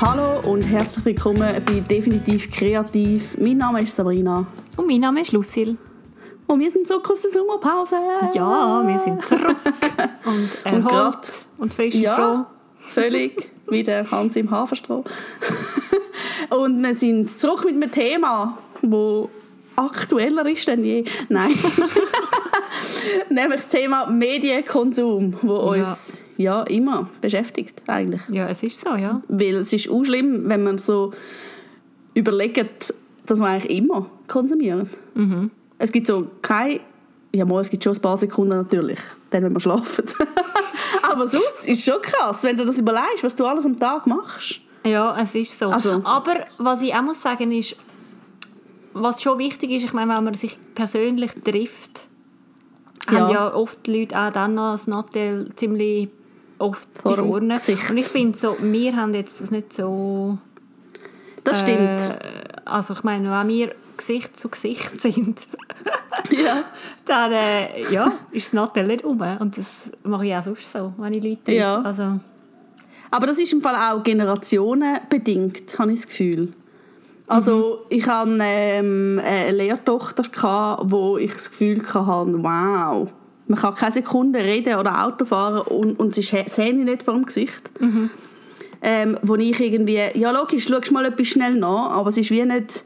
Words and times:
Hallo 0.00 0.38
und 0.48 0.62
herzlich 0.62 1.04
willkommen 1.06 1.40
bei 1.66 1.80
Definitiv 1.80 2.52
Kreativ. 2.52 3.36
Mein 3.36 3.56
Name 3.58 3.82
ist 3.82 3.96
Sabrina. 3.96 4.46
Und 4.76 4.86
mein 4.86 5.00
Name 5.00 5.22
ist 5.22 5.32
Lucille. 5.32 5.76
Und 6.46 6.60
wir 6.60 6.70
sind 6.70 6.86
zurück 6.86 7.10
aus 7.10 7.22
der 7.22 7.32
Sommerpause. 7.32 7.96
Ja, 8.32 8.86
wir 8.86 8.96
sind 9.00 9.26
zurück. 9.26 9.56
Und 10.24 10.50
erholt 10.64 11.32
und, 11.56 11.62
und 11.64 11.74
frisch 11.74 11.96
ja, 11.96 12.14
froh. 12.14 12.46
völlig 12.92 13.50
wie 13.68 13.82
der 13.82 14.08
Hans 14.08 14.36
im 14.36 14.50
Haferstroh. 14.52 15.02
und 16.50 16.80
wir 16.80 16.94
sind 16.94 17.36
zurück 17.38 17.64
mit 17.64 17.74
einem 17.74 17.90
Thema, 17.90 18.56
das 18.80 19.28
aktueller 19.74 20.46
ist 20.46 20.66
denn 20.68 20.84
je. 20.84 21.04
Nein. 21.28 21.58
Nämlich 23.30 23.62
das 23.62 23.68
Thema 23.68 24.06
Medienkonsum, 24.06 25.34
wo 25.42 25.74
Ja. 25.74 25.80
uns 25.80 26.20
ja 26.38 26.62
immer 26.62 27.10
beschäftigt 27.20 27.82
eigentlich. 27.86 28.22
Ja, 28.30 28.48
es 28.48 28.62
ist 28.62 28.80
so, 28.80 28.94
ja. 28.96 29.20
Weil 29.28 29.56
es 29.56 29.72
ist 29.74 29.90
auch 29.90 30.02
schlimm, 30.04 30.48
wenn 30.48 30.62
man 30.64 30.78
so 30.78 31.12
überlegt, 32.14 32.94
dass 33.26 33.38
man 33.38 33.50
eigentlich 33.52 33.76
immer 33.78 34.06
konsumiert. 34.26 34.86
Mhm. 35.14 35.50
Es 35.78 35.92
gibt 35.92 36.06
so 36.06 36.26
keine... 36.40 36.80
Ja, 37.34 37.44
mal, 37.44 37.60
es 37.60 37.68
gibt 37.68 37.84
schon 37.84 37.92
ein 37.94 38.00
paar 38.00 38.16
Sekunden 38.16 38.56
natürlich, 38.56 38.98
dann, 39.30 39.42
wenn 39.42 39.52
wir 39.52 39.60
schlafen. 39.60 40.04
Aber 41.02 41.26
sonst 41.28 41.68
ist 41.68 41.84
schon 41.84 42.00
krass, 42.00 42.42
wenn 42.42 42.56
du 42.56 42.64
das 42.64 42.78
überlegst, 42.78 43.22
was 43.22 43.36
du 43.36 43.44
alles 43.44 43.66
am 43.66 43.76
Tag 43.78 44.06
machst. 44.06 44.60
Ja, 44.86 45.14
es 45.20 45.34
ist 45.34 45.58
so. 45.58 45.68
Also- 45.68 46.00
Aber 46.04 46.46
was 46.56 46.80
ich 46.80 46.94
auch 46.94 47.02
muss 47.02 47.20
sagen 47.20 47.52
ist, 47.52 47.76
was 48.94 49.22
schon 49.22 49.38
wichtig 49.38 49.70
ist, 49.72 49.84
ich 49.84 49.92
meine, 49.92 50.16
wenn 50.16 50.24
man 50.24 50.34
sich 50.34 50.56
persönlich 50.74 51.32
trifft, 51.44 52.06
Ja. 53.10 53.20
haben 53.20 53.32
ja 53.34 53.54
oft 53.54 53.86
die 53.86 54.00
Leute 54.00 54.18
auch 54.18 54.32
dann 54.32 54.54
noch 54.54 54.72
das 54.72 54.86
Nattel 54.86 55.50
ziemlich 55.54 56.08
oft 56.58 56.88
Vor 57.00 57.16
die. 57.16 57.48
Gesicht. 57.48 57.90
Und 57.90 57.96
ich 57.96 58.08
finde 58.08 58.38
so, 58.38 58.56
wir 58.60 58.96
haben 58.96 59.14
jetzt 59.14 59.40
das 59.40 59.50
nicht 59.50 59.72
so... 59.72 60.38
Das 61.44 61.60
stimmt. 61.60 62.00
Äh, 62.00 62.18
also 62.64 62.94
ich 62.94 63.02
meine, 63.04 63.30
wenn 63.30 63.48
wir 63.48 63.74
Gesicht 63.96 64.38
zu 64.38 64.48
Gesicht 64.48 65.00
sind, 65.00 65.46
ja. 66.30 66.64
dann 67.04 67.32
äh, 67.32 67.92
ja, 67.92 68.12
ist 68.30 68.46
das 68.46 68.52
Nattel 68.52 68.86
nicht 68.86 69.04
um. 69.04 69.20
Und 69.20 69.56
das 69.56 69.90
mache 70.02 70.26
ich 70.26 70.34
auch 70.34 70.42
sonst 70.42 70.72
so, 70.72 70.92
wenn 70.96 71.14
ich 71.14 71.22
Leute. 71.22 71.52
Ja. 71.52 71.80
Also, 71.82 72.20
Aber 73.10 73.26
das 73.26 73.38
ist 73.38 73.52
im 73.52 73.60
Fall 73.60 73.74
auch 73.74 74.02
generationenbedingt, 74.02 75.78
habe 75.78 75.92
ich 75.92 76.00
das 76.00 76.08
Gefühl. 76.08 76.52
Also 77.28 77.80
ich 77.90 78.06
hatte 78.06 78.38
ähm, 78.40 79.20
eine 79.22 79.50
Lehrtochter, 79.52 80.22
gehabt, 80.22 80.90
wo 80.90 81.18
ich 81.18 81.32
das 81.32 81.50
Gefühl 81.50 81.82
hatte, 81.84 82.42
wow, 82.42 83.08
man 83.48 83.58
kann 83.58 83.74
keine 83.74 83.92
Sekunde 83.92 84.38
reden 84.40 84.76
oder 84.78 85.04
Auto 85.04 85.24
fahren 85.24 85.62
und, 85.66 85.98
und 85.98 86.16
das 86.16 86.32
Handy 86.32 86.84
nicht 86.84 87.02
vor 87.02 87.14
dem 87.14 87.24
Gesicht. 87.26 87.70
Ähm, 88.80 89.18
wo 89.22 89.34
ich 89.34 89.58
irgendwie, 89.58 89.98
ja 90.14 90.30
logisch, 90.30 90.68
schaust 90.68 90.92
mal 90.92 91.04
etwas 91.04 91.26
schnell 91.28 91.54
nach, 91.54 91.90
aber 91.90 92.10
es 92.10 92.16
ist 92.16 92.30
wie 92.30 92.44
nicht 92.44 92.84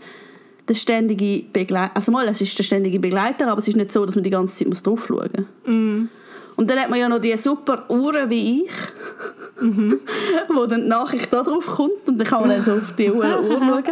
der 0.69 0.75
ständige 0.75 1.45
Begleiter, 1.53 1.91
also 1.95 2.13
mal, 2.13 2.27
es 2.29 2.41
ist 2.41 2.59
der 2.59 2.63
ständige 2.65 2.99
Begleiter, 2.99 3.49
aber 3.49 3.59
es 3.59 3.69
ist 3.69 3.77
nicht 3.77 3.93
so, 3.93 4.07
dass 4.07 4.15
man 4.15 4.25
die 4.25 4.31
ganze 4.31 4.57
Zeit 4.57 4.69
muss 4.69 4.83
drauf 4.83 5.05
schauen 5.07 5.47
muss. 5.67 6.09
Und 6.57 6.71
dann 6.71 6.79
hat 6.79 6.89
man 6.91 6.99
ja 6.99 7.09
noch 7.09 7.19
die 7.19 7.37
super 7.37 7.85
Uhren 7.91 8.31
wie 8.31 8.63
ich, 8.63 8.71
wo 10.55 10.67
dann 10.67 10.83
die 10.83 10.89
Nachricht 10.89 11.33
da 11.33 11.43
drauf 11.43 11.67
kommt 11.67 12.07
und 12.07 12.19
dann 12.19 12.27
kann 12.27 12.41
man 12.41 12.51
dann 12.51 12.65
so 12.65 12.73
auf 12.73 12.95
die 12.97 13.11
Uhr, 13.11 13.41
Uhr 13.43 13.59
schauen. 13.59 13.85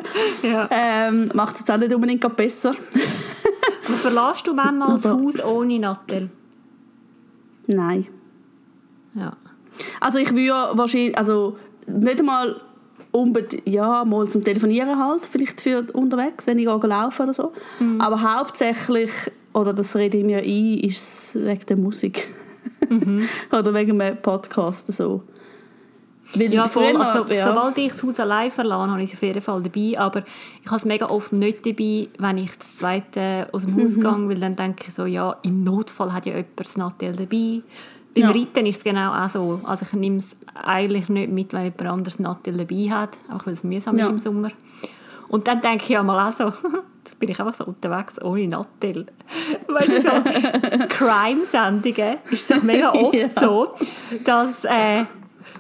ja. 0.43 0.69
Ähm, 0.71 1.31
macht 1.35 1.57
es 1.63 1.69
auch 1.69 1.77
nicht 1.77 1.93
unbedingt 1.95 2.37
besser. 2.37 2.75
Verlässt 3.83 4.47
du 4.47 4.55
manchmal 4.55 4.93
das 4.93 5.07
Also- 5.07 5.21
Haus 5.23 5.45
ohne 5.45 5.79
Nattel? 5.79 6.31
Nein. 7.75 8.07
Ja. 9.15 9.37
Also 10.01 10.19
ich 10.19 10.35
würde 10.35 10.77
wahrscheinlich, 10.77 11.17
also 11.17 11.57
nicht 11.87 12.21
einmal 12.21 12.61
unbedingt, 13.13 13.69
ja, 13.69 14.05
mal 14.05 14.29
zum 14.29 14.45
Telefonieren 14.45 14.99
halt, 14.99 15.27
vielleicht 15.27 15.61
für 15.61 15.87
unterwegs, 15.93 16.47
wenn 16.47 16.59
ich 16.59 16.67
gehe 16.67 16.89
laufen 16.89 17.23
oder 17.23 17.35
so. 17.35 17.53
Aber 17.99 18.23
hauptsächlich, 18.23 19.11
oder 19.53 19.73
das 19.73 19.97
rede 19.97 20.19
ich 20.19 20.25
mir 20.25 20.39
ein, 20.39 20.79
ist 20.81 21.35
es 21.35 21.45
wegen 21.45 21.67
der 21.67 21.77
Musik. 21.77 22.29
oder 23.53 23.75
wegen 23.75 24.01
einem 24.01 24.21
Podcast 24.21 24.93
so. 24.93 25.23
Weil 26.35 26.53
Ja, 26.55 26.65
voll. 26.67 26.85
früher, 26.95 27.01
Also, 27.01 27.33
ja. 27.35 27.45
Sobald 27.49 27.77
ich 27.79 27.89
das 27.93 28.03
Haus 28.05 28.21
allein 28.21 28.51
verlasse, 28.51 28.91
habe 28.91 29.03
ich 29.03 29.11
es 29.11 29.17
auf 29.17 29.23
jeden 29.23 29.43
Fall 29.43 29.63
dabei. 29.63 29.99
Aber 29.99 30.23
ich 30.63 30.67
habe 30.67 30.77
es 30.77 30.85
mega 30.85 31.07
oft 31.07 31.33
nicht 31.33 31.67
dabei, 31.67 32.09
wenn 32.19 32.39
ich 32.39 32.57
das 32.57 32.77
zweite 32.77 33.49
aus 33.53 33.65
dem 33.65 33.75
Mhm. 33.75 33.83
Haus 33.85 33.95
gehe, 33.97 34.29
weil 34.29 34.39
dann 34.39 34.55
denke 34.57 34.85
ich 34.89 34.95
so, 34.95 35.07
ja, 35.07 35.37
im 35.43 35.65
Notfall 35.65 36.13
hat 36.13 36.27
ja 36.27 36.33
jemand 36.37 36.61
das 36.61 36.77
Nattel 36.77 37.13
dabei. 37.17 37.63
Beim 38.15 38.23
Ja. 38.25 38.31
Reiten 38.31 38.67
ist 38.67 38.77
es 38.79 38.85
genau 38.85 39.13
auch 39.13 39.29
so. 39.29 39.61
Also 39.65 39.87
ich 39.87 39.93
nehme 39.93 40.17
es 40.19 40.37
eigentlich 40.55 41.09
nicht 41.09 41.31
mit, 41.31 41.53
wenn 41.53 41.65
jemand 41.65 41.87
anderes 41.87 42.19
Nattel 42.19 42.57
dabei 42.57 42.91
hat, 42.91 43.19
auch 43.33 43.47
weil 43.47 43.55
es 43.55 43.65
mühsam 43.65 43.99
Ja. 43.99 44.07
ist 44.07 44.11
im 44.11 44.19
Sommer. 44.19 44.51
Und 45.29 45.47
dann 45.47 45.61
denke 45.61 45.85
ich 45.85 45.91
ja 45.91 46.03
mal 46.03 46.29
auch 46.29 46.33
so, 46.33 46.45
jetzt 47.05 47.19
bin 47.21 47.29
ich 47.31 47.39
einfach 47.41 47.55
so 47.55 47.65
unterwegs 47.65 48.21
ohne 48.23 48.49
Nattel. 48.49 49.07
Weißt 49.69 49.89
du, 49.89 50.01
so 50.01 50.09
Crime-Sendungen 50.89 52.19
ist 52.31 52.51
es 52.51 52.63
mega 52.63 52.91
oft 52.93 53.15
Ja. 53.15 53.29
so, 53.41 53.75
dass 54.25 54.65
äh, 54.65 55.05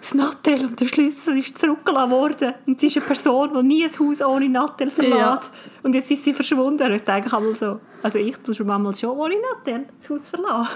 das 0.00 0.14
Nattel 0.14 0.64
und 0.64 0.80
der 0.80 0.86
Schlüssel 0.86 1.36
ist 1.36 1.58
zurückgelassen 1.58 2.10
worden. 2.10 2.54
Und 2.66 2.80
sie 2.80 2.86
ist 2.86 2.96
eine 2.96 3.06
Person, 3.06 3.50
die 3.54 3.62
nie 3.62 3.84
ein 3.84 3.90
Haus 3.90 4.22
ohne 4.22 4.48
Nattel 4.48 4.90
verlässt. 4.90 5.18
Ja. 5.18 5.40
Und 5.82 5.94
jetzt 5.94 6.10
ist 6.10 6.24
sie 6.24 6.32
verschwunden. 6.32 6.82
Und 6.82 6.94
ich 6.94 7.02
denke 7.02 7.36
einmal 7.36 7.54
so, 7.54 7.80
also 8.02 8.18
ich 8.18 8.36
tue 8.38 8.54
schon 8.54 8.66
manchmal 8.66 8.94
schon 8.94 9.10
ohne 9.10 9.34
Nattel 9.36 9.86
das 9.98 10.10
Haus 10.10 10.28
verlassen. 10.28 10.72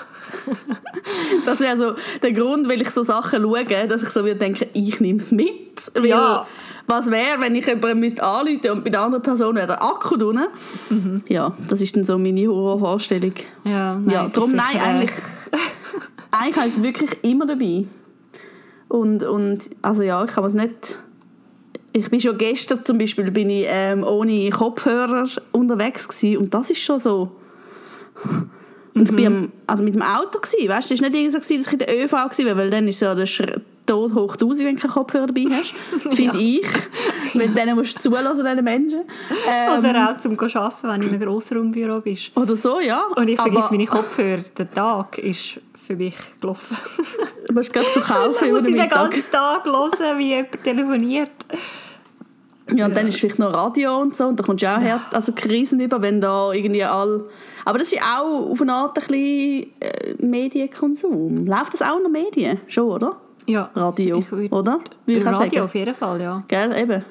Das 1.47 1.61
wäre 1.61 1.77
so 1.77 1.95
der 2.23 2.33
Grund, 2.33 2.69
weil 2.69 2.81
ich 2.83 2.91
so 2.91 3.03
Sachen 3.03 3.43
schaue, 3.43 3.65
dass 3.65 4.03
ich 4.03 4.09
so 4.11 4.25
wieder 4.25 4.37
denke, 4.37 4.69
ich 4.73 5.01
nehme 5.01 5.19
es 5.19 5.33
mit. 5.33 5.91
Ja. 6.03 6.47
Was 6.87 7.11
wäre, 7.11 7.41
wenn 7.41 7.55
ich 7.55 7.67
jemanden 7.67 8.01
müsste 8.01 8.23
anrufen 8.23 8.71
und 8.71 8.85
bei 8.85 8.91
der 8.91 9.01
anderen 9.01 9.23
Person 9.23 9.55
wäre 9.55 9.67
der 9.67 9.83
Akku 9.83 10.17
drin? 10.17 10.47
Ja, 11.29 11.57
das 11.69 11.81
ist 11.81 11.97
dann 11.97 12.05
so 12.05 12.19
meine 12.19 12.47
Horrorvorstellung. 12.47 13.35
Ja, 13.65 13.95
nein, 13.95 14.11
ja, 14.11 14.29
darum 14.29 14.53
nein, 14.53 14.79
eigentlich, 14.79 15.11
eigentlich 16.31 16.57
habe 16.57 16.69
ich 16.69 16.77
es 16.77 16.83
wirklich 16.83 17.25
immer 17.25 17.47
dabei. 17.47 17.87
Und, 18.95 19.25
und 19.25 19.71
also 19.83 20.05
ja, 20.05 20.25
ich 20.25 20.31
kann 20.31 20.45
es 20.45 20.55
nicht... 20.55 21.01
Ich 21.93 22.11
bin 22.11 22.21
schon 22.21 22.39
gestern 22.39 22.85
zum 22.85 22.97
Beispiel 22.97 23.31
bin 23.33 23.51
ich, 23.51 23.67
ähm, 23.69 24.05
ohne 24.05 24.51
Kopfhörer 24.51 25.27
unterwegs 25.51 26.09
gewesen, 26.09 26.37
und 26.39 26.55
das 26.55 26.71
ist 26.71 26.81
schon 26.81 27.01
so... 27.01 27.33
Und 28.95 29.11
ich 29.11 29.17
bin 29.17 29.27
am, 29.27 29.53
also 29.67 29.83
mit 29.83 29.95
dem 29.95 30.03
Auto 30.03 30.39
gsi, 30.39 30.69
weißt 30.69 30.91
du, 30.91 30.95
es 30.95 31.03
war 31.03 31.09
nicht 31.09 31.19
irgendwie 31.19 31.31
so, 31.31 31.39
gewesen, 31.41 31.65
dass 31.65 31.67
ich 31.67 31.73
in 31.73 31.79
der 31.81 32.05
ÖV 32.05 32.13
war, 32.13 32.57
weil 32.57 32.71
dann 32.71 32.87
ist 32.87 33.01
ja 33.01 33.13
der 33.17 33.27
Schritt 33.27 33.63
tot 33.85 34.15
hoch 34.15 34.35
1000, 34.35 34.69
wenn 34.69 34.77
du 34.77 34.83
keinen 34.83 34.93
Kopfhörer 34.93 35.27
dabei 35.27 35.47
hast, 35.51 35.75
finde 36.15 36.39
ich. 36.39 36.67
Weil 37.35 37.49
dann 37.49 37.75
musst 37.75 37.97
du 37.97 38.01
zulassen, 38.03 38.45
diesen 38.45 38.63
Menschen. 38.63 39.01
Ähm, 39.49 39.79
Oder 39.81 40.11
auch 40.11 40.17
zum 40.19 40.39
Arbeiten, 40.39 40.89
wenn 40.89 41.01
du 41.01 41.07
in 41.09 41.15
einem 41.15 41.21
Grossraumbüro 41.21 41.99
bist. 42.01 42.31
oder 42.37 42.55
so, 42.55 42.79
ja. 42.79 43.07
Und 43.17 43.29
ich 43.29 43.41
vergesse 43.41 43.73
meine 43.73 43.87
Kopfhörer. 43.87 44.43
Der 44.57 44.71
Tag 44.71 45.19
ist 45.19 45.59
für 45.87 45.97
mich 45.97 46.17
gelaufen. 46.41 46.77
Du 47.47 47.55
musst 47.55 47.73
gerade 47.73 47.87
verkaufen 47.87 48.49
über 48.49 48.59
den 48.61 48.69
ich 48.69 48.75
den 48.75 48.83
Mittag. 48.85 49.11
ganzen 49.11 49.31
Tag 49.31 49.65
hören, 49.65 50.19
wie 50.19 50.29
jemand 50.31 50.65
telefoniert. 50.65 51.31
Ja, 52.75 52.87
und 52.87 52.97
dann 52.97 53.07
ist 53.09 53.21
vielleicht 53.21 53.39
noch 53.39 53.53
Radio 53.53 53.99
und 54.01 54.17
so, 54.17 54.25
und 54.27 54.41
da 54.41 54.45
kommst 54.45 54.63
du 54.63 54.69
auch 54.75 54.81
her, 54.81 54.99
also 55.13 55.33
Krisen 55.35 55.81
über, 55.81 56.01
wenn 56.01 56.21
da 56.21 56.51
irgendwie 56.53 56.83
all... 56.83 57.25
Aber 57.67 57.79
das 57.79 57.93
ist 57.93 58.01
auch 58.03 58.51
auf 58.51 58.61
eine 58.63 58.73
Art 58.73 58.97
ein 58.99 59.07
bisschen 59.07 59.67
äh, 59.81 60.15
Medienkonsum. 60.19 61.47
Läuft 61.47 61.75
das 61.75 61.83
auch 61.83 62.01
noch 62.03 62.09
Medien? 62.11 62.61
Schon, 62.67 62.85
oder? 62.91 63.17
Ja. 63.47 63.71
Radio, 63.75 64.19
Ich 64.19 64.29
würd- 64.29 64.51
oder? 64.53 64.77
Auch 64.77 65.09
Radio 65.09 65.33
sagen. 65.35 65.61
auf 65.61 65.75
jeden 65.75 65.95
Fall, 65.95 66.21
ja. 66.23 66.43
Gell, 66.49 66.75
eben. 66.79 67.05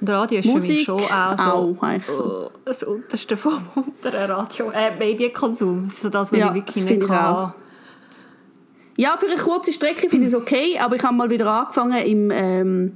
Und 0.00 0.10
Radio 0.10 0.38
ist 0.40 0.46
für 0.46 0.52
mich 0.54 0.62
Musik 0.62 0.84
schon 0.84 1.00
auch 1.00 1.36
so 1.38 1.42
auch, 1.78 1.82
eigentlich 1.82 2.16
so. 2.16 2.44
äh, 2.46 2.58
das 2.66 2.82
Unterste 2.82 3.36
vom 3.38 3.58
unteren 3.74 4.30
Radio. 4.30 4.70
Äh, 4.70 4.96
Medienkonsum. 4.98 5.88
So 5.88 6.10
das, 6.10 6.30
was 6.30 6.38
Ja, 6.38 6.48
ich 6.48 6.54
wirklich 6.54 6.84
nicht 6.84 7.02
ich 7.02 7.08
kann. 7.08 7.54
Ja, 9.00 9.16
für 9.16 9.26
eine 9.26 9.36
kurze 9.36 9.72
Strecke 9.72 10.10
finde 10.10 10.26
ich 10.26 10.32
es 10.32 10.38
okay, 10.38 10.76
aber 10.80 10.96
ich 10.96 11.02
habe 11.04 11.14
mal 11.14 11.30
wieder 11.30 11.46
angefangen 11.48 11.98
im, 12.04 12.30
ähm, 12.32 12.92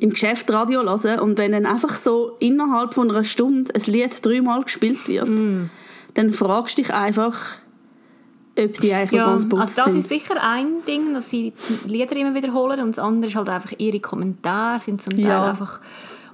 im 0.00 0.10
Geschäft 0.10 0.50
Radio 0.50 0.80
zu 0.96 1.06
hören 1.08 1.20
und 1.20 1.36
wenn 1.36 1.52
dann 1.52 1.66
einfach 1.66 1.96
so 1.96 2.32
innerhalb 2.40 2.94
von 2.94 3.10
einer 3.10 3.24
Stunde 3.24 3.72
ein 3.74 3.82
Lied 3.92 4.24
dreimal 4.24 4.62
gespielt 4.62 5.06
wird, 5.06 5.28
Mm. 5.28 5.68
dann 6.14 6.32
fragst 6.32 6.78
du 6.78 6.82
dich 6.82 6.94
einfach, 6.94 7.36
ob 8.58 8.74
die 8.80 8.92
eigentlich 8.94 9.12
Ja, 9.12 9.24
ganz 9.26 9.44
also 9.44 9.48
bewusst 9.50 9.76
das 9.78 9.84
sind. 9.84 9.98
ist 9.98 10.08
sicher 10.08 10.42
ein 10.42 10.84
Ding, 10.86 11.12
dass 11.12 11.28
sie 11.28 11.52
die 11.84 11.88
Lieder 11.90 12.16
immer 12.16 12.34
wiederholen 12.34 12.80
und 12.80 12.96
das 12.96 12.98
andere 12.98 13.30
ist 13.30 13.36
halt 13.36 13.50
einfach 13.50 13.72
ihre 13.76 14.00
Kommentare 14.00 14.80
sind 14.80 15.02
zum 15.02 15.10
Teil 15.10 15.26
Ja. 15.28 15.50
einfach 15.50 15.78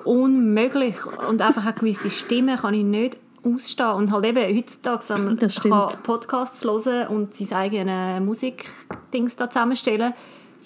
unmöglich 0.04 0.94
und 1.28 1.42
einfach 1.42 1.64
eine 1.66 1.74
gewisse 1.74 2.10
Stimme 2.10 2.56
kann 2.58 2.74
ich 2.74 2.84
nicht 2.84 3.18
ausstehen 3.44 3.90
und 3.90 4.12
halt 4.12 4.24
eben 4.24 4.56
heutzutage 4.56 5.18
man 5.18 5.38
kann. 5.38 5.88
Podcasts 6.02 6.64
hören 6.64 7.08
und 7.08 7.34
sein 7.34 7.52
eigene 7.58 8.20
Musikdings 8.24 9.36
da 9.36 9.48
zusammenstellen 9.48 10.14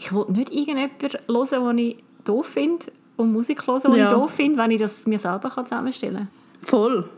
ich 0.00 0.12
will 0.12 0.26
nicht 0.28 0.52
irgendjemanden 0.52 1.18
hören, 1.28 1.76
den 1.76 1.78
ich 1.78 1.96
doof 2.24 2.46
finde 2.46 2.86
und 3.16 3.32
Musik 3.32 3.66
hören, 3.66 3.92
die 3.92 3.98
Ja. 3.98 4.06
ich 4.06 4.12
doof 4.12 4.30
finde, 4.30 4.58
wenn 4.58 4.70
ich 4.70 4.80
das 4.80 5.06
mir 5.06 5.18
selber 5.18 5.50
kann 5.50 5.66
zusammenstellen 5.66 6.28
Voll. 6.62 7.08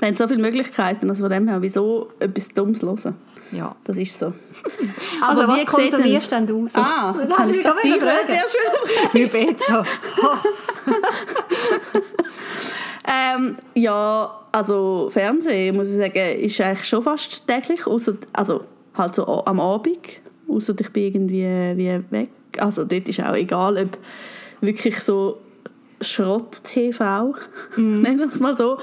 Da 0.00 0.08
haben 0.08 0.16
so 0.16 0.26
viele 0.26 0.42
Möglichkeiten, 0.42 1.08
also 1.08 1.22
von 1.22 1.30
dem 1.30 1.46
her, 1.46 1.62
wieso 1.62 2.10
etwas 2.18 2.48
Dummes 2.48 2.82
hören? 2.82 3.14
Ja. 3.52 3.76
Das 3.84 3.96
ist 3.98 4.18
so. 4.18 4.32
Also 5.22 5.42
Aber 5.42 5.48
was 5.52 5.54
wie 5.54 5.60
sieht 5.60 5.68
konsumierst 5.92 6.32
denn 6.32 6.46
du 6.46 6.66
so? 6.66 6.80
Ah, 6.80 7.14
das 7.26 7.38
habe 7.38 7.52
ich 7.52 7.60
gerade 7.60 7.78
die 7.84 7.92
Frage 7.92 8.26
sehr 8.26 8.44
schön 8.48 9.12
Wie 9.12 9.26
besser. 9.26 9.84
Ähm, 13.06 13.56
ja, 13.74 14.40
also 14.52 15.10
Fernsehen, 15.12 15.76
muss 15.76 15.90
ich 15.90 15.96
sagen, 15.96 16.40
ist 16.40 16.60
eigentlich 16.60 16.88
schon 16.88 17.02
fast 17.02 17.46
täglich, 17.46 17.86
ausser, 17.86 18.14
also 18.32 18.64
halt 18.94 19.14
so 19.14 19.44
am 19.44 19.60
Abend, 19.60 19.98
außer 20.48 20.74
ich 20.78 20.90
bin 20.90 21.04
irgendwie 21.04 21.42
wie 21.76 22.00
weg. 22.10 22.30
Also 22.58 22.84
dort 22.84 23.08
ist 23.08 23.20
auch 23.20 23.34
egal, 23.34 23.76
ob 23.76 23.98
wirklich 24.60 25.00
so 25.00 25.38
Schrott-TV, 26.00 27.34
nennen 27.76 28.18
wir 28.18 28.28
es 28.28 28.40
mal 28.40 28.56
so, 28.56 28.78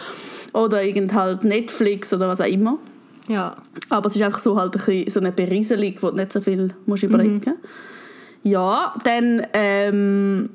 oder 0.54 0.84
irgend 0.84 1.14
halt 1.14 1.44
Netflix 1.44 2.14
oder 2.14 2.28
was 2.28 2.42
auch 2.42 2.46
immer. 2.46 2.78
ja. 3.28 3.56
Aber 3.90 4.08
es 4.08 4.16
ist 4.16 4.22
einfach 4.22 4.40
so 4.40 4.60
halt 4.60 4.76
ein 4.76 4.86
bisschen 4.86 5.10
so 5.10 5.20
eine 5.20 5.32
Berieselung, 5.32 5.94
wo 6.02 6.10
du 6.10 6.18
nicht 6.18 6.34
so 6.34 6.42
viel 6.42 6.74
musst 6.86 7.04
überlegen 7.04 7.36
musst. 7.36 7.58
Ja, 8.44 8.94
dann 9.04 9.46
ähm, 9.54 10.50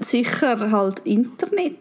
sicher 0.00 0.70
halt 0.70 1.00
Internet. 1.00 1.76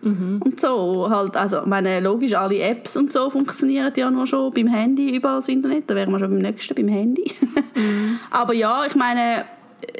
Und 0.00 0.60
so, 0.60 1.08
halt, 1.10 1.36
also, 1.36 1.60
ich 1.60 1.66
meine, 1.66 2.00
logisch, 2.00 2.34
alle 2.34 2.60
Apps 2.60 2.96
und 2.96 3.12
so 3.12 3.30
funktionieren 3.30 3.92
ja 3.96 4.10
nur 4.10 4.26
schon 4.26 4.52
beim 4.52 4.68
Handy 4.68 5.16
über 5.16 5.36
das 5.36 5.48
Internet, 5.48 5.90
da 5.90 5.94
wären 5.94 6.10
wir 6.10 6.18
schon 6.20 6.30
beim 6.30 6.38
nächsten, 6.38 6.74
beim 6.74 6.88
Handy. 6.88 7.32
Aber 8.30 8.54
ja, 8.54 8.86
ich 8.86 8.94
meine, 8.94 9.44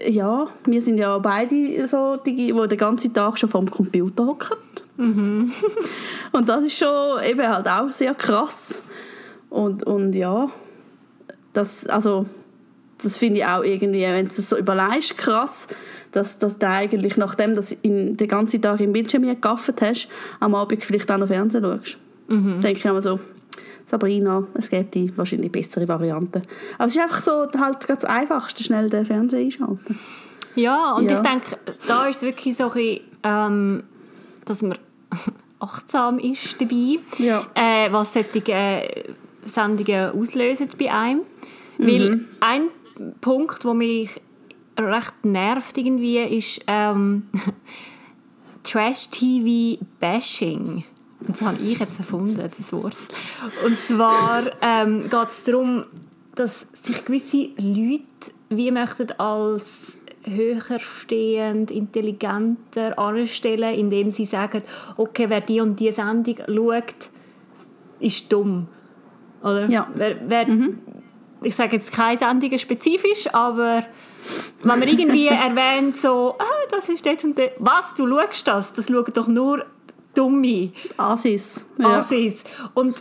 äh, 0.01 0.11
ja, 0.11 0.47
wir 0.65 0.83
sind 0.83 0.99
ja 0.99 1.19
beide 1.19 1.87
so 1.89 2.17
die, 2.17 2.35
die 2.35 2.53
den 2.53 2.79
ganzen 2.79 3.13
Tag 3.13 3.39
schon 3.39 3.49
vor 3.49 3.61
dem 3.61 3.71
Computer 3.71 4.27
hocken. 4.27 4.57
und 6.33 6.49
das 6.49 6.65
ist 6.65 6.79
schon 6.79 7.23
eben 7.25 7.49
halt 7.49 7.69
auch 7.69 7.91
sehr 7.91 8.15
krass. 8.15 8.81
Und, 9.51 9.85
und 9.85 10.15
ja, 10.15 10.51
das, 11.53 11.87
also, 11.87 12.27
das 13.03 13.19
finde 13.19 13.41
ich 13.41 13.47
auch 13.47 13.63
irgendwie, 13.63 14.03
wenn 14.03 14.29
du 14.29 14.35
das 14.35 14.49
so 14.49 14.57
überlegst, 14.57 15.17
krass, 15.17 15.69
dass, 16.13 16.39
dass 16.39 16.59
du 16.59 16.69
eigentlich, 16.69 17.17
nachdem 17.17 17.55
du 17.55 17.63
den 17.83 18.29
ganzen 18.29 18.63
Tag 18.63 18.81
im 18.81 18.93
Bildschirm 18.93 19.23
gegaffert 19.23 19.81
hast, 19.83 20.09
am 20.41 20.55
Abend 20.55 20.85
vielleicht 20.85 21.11
auch 21.11 21.19
noch 21.19 21.29
Fernsehen 21.29 21.63
schaust. 21.65 21.99
Mhm. 22.29 22.61
denke 22.61 22.79
ich 22.81 22.85
immer 22.85 23.01
so, 23.01 23.19
Sabrina, 23.87 24.45
es 24.55 24.69
gäbe 24.69 25.17
wahrscheinlich 25.17 25.51
bessere 25.51 25.89
Varianten. 25.89 26.43
Aber 26.77 26.87
es 26.87 26.95
ist 26.97 27.01
einfach 27.03 27.21
so 27.23 27.47
halt 27.59 27.89
das 27.89 28.05
Einfachste, 28.05 28.63
schnell 28.63 28.91
den 28.91 29.07
Fernseher 29.07 29.41
einschalten. 29.41 29.99
Ja, 30.55 30.93
und 30.93 31.11
Ja. 31.11 31.17
ich 31.17 31.21
denke, 31.21 31.57
da 31.87 32.05
ist 32.07 32.17
es 32.19 32.23
wirklich 32.23 32.55
so 32.57 32.65
ein 32.65 32.73
bisschen, 32.73 33.01
ähm, 33.23 33.83
dass 34.45 34.61
man 34.63 34.77
achtsam 35.61 36.19
ist 36.19 36.61
dabei, 36.61 36.99
Ja. 37.19 37.47
äh, 37.55 37.91
was 37.91 38.13
solche 38.13 38.53
äh, 38.53 39.05
Sendungen 39.43 40.11
auslösen 40.13 40.69
bei 40.79 40.93
einem. 40.93 41.21
Weil 41.79 42.25
ein 42.41 42.65
Punkt, 43.21 43.63
der 43.65 43.73
mich 43.75 44.21
recht 44.79 45.25
nervt 45.25 45.77
irgendwie, 45.77 46.19
ist 46.19 46.61
ähm, 46.67 47.25
Trash-TV-Bashing. 48.63 50.85
Das 51.21 51.43
habe 51.43 51.59
ich 51.63 51.79
jetzt 51.79 51.99
erfunden, 51.99 52.37
das 52.37 52.73
Wort. 52.73 52.97
Und 53.65 53.79
zwar 53.81 54.45
ähm, 54.63 55.03
geht 55.03 55.29
es 55.29 55.45
darum, 55.45 55.85
dass 56.35 56.67
sich 56.73 57.05
gewisse 57.05 57.51
Leute 57.57 58.33
wie 58.51 58.71
möchten 58.71 59.11
als 59.19 59.99
höher 60.25 60.79
stehend, 60.79 61.71
intelligenter 61.71 62.99
anstellen, 62.99 63.75
indem 63.75 64.11
sie 64.11 64.27
sagen, 64.27 64.63
okay, 64.97 65.27
wer 65.29 65.41
die 65.41 65.61
und 65.61 65.81
die 65.81 65.93
Sendung 65.93 66.37
schaut, 66.47 67.11
ist 68.01 68.33
dumm. 68.33 68.69
Oder? 69.43 69.69
Ja. 69.69 69.89
Wer, 69.95 70.17
wer, 70.29 70.47
Ich 71.43 71.55
sage 71.55 71.77
jetzt 71.77 71.93
keine 71.93 72.19
Sendungen 72.19 72.59
spezifisch, 72.59 73.33
aber 73.33 73.85
wenn 74.63 74.79
man 74.81 74.83
irgendwie 74.89 75.27
erwähnt, 75.29 75.97
so, 75.97 76.35
ah, 76.39 76.45
das 76.71 76.89
ist 76.89 77.05
jetzt 77.05 77.25
und 77.25 77.39
das, 77.39 77.51
was, 77.59 77.95
du 77.95 78.09
schaust 78.09 78.47
das? 78.49 78.73
Das 78.73 78.87
schauen 78.87 79.05
doch 79.15 79.27
nur 79.29 79.65
Dumme. 80.15 80.73
Asis. 80.97 81.67
Ja. 81.79 82.01
Assis. 82.01 82.43
Und 82.75 82.99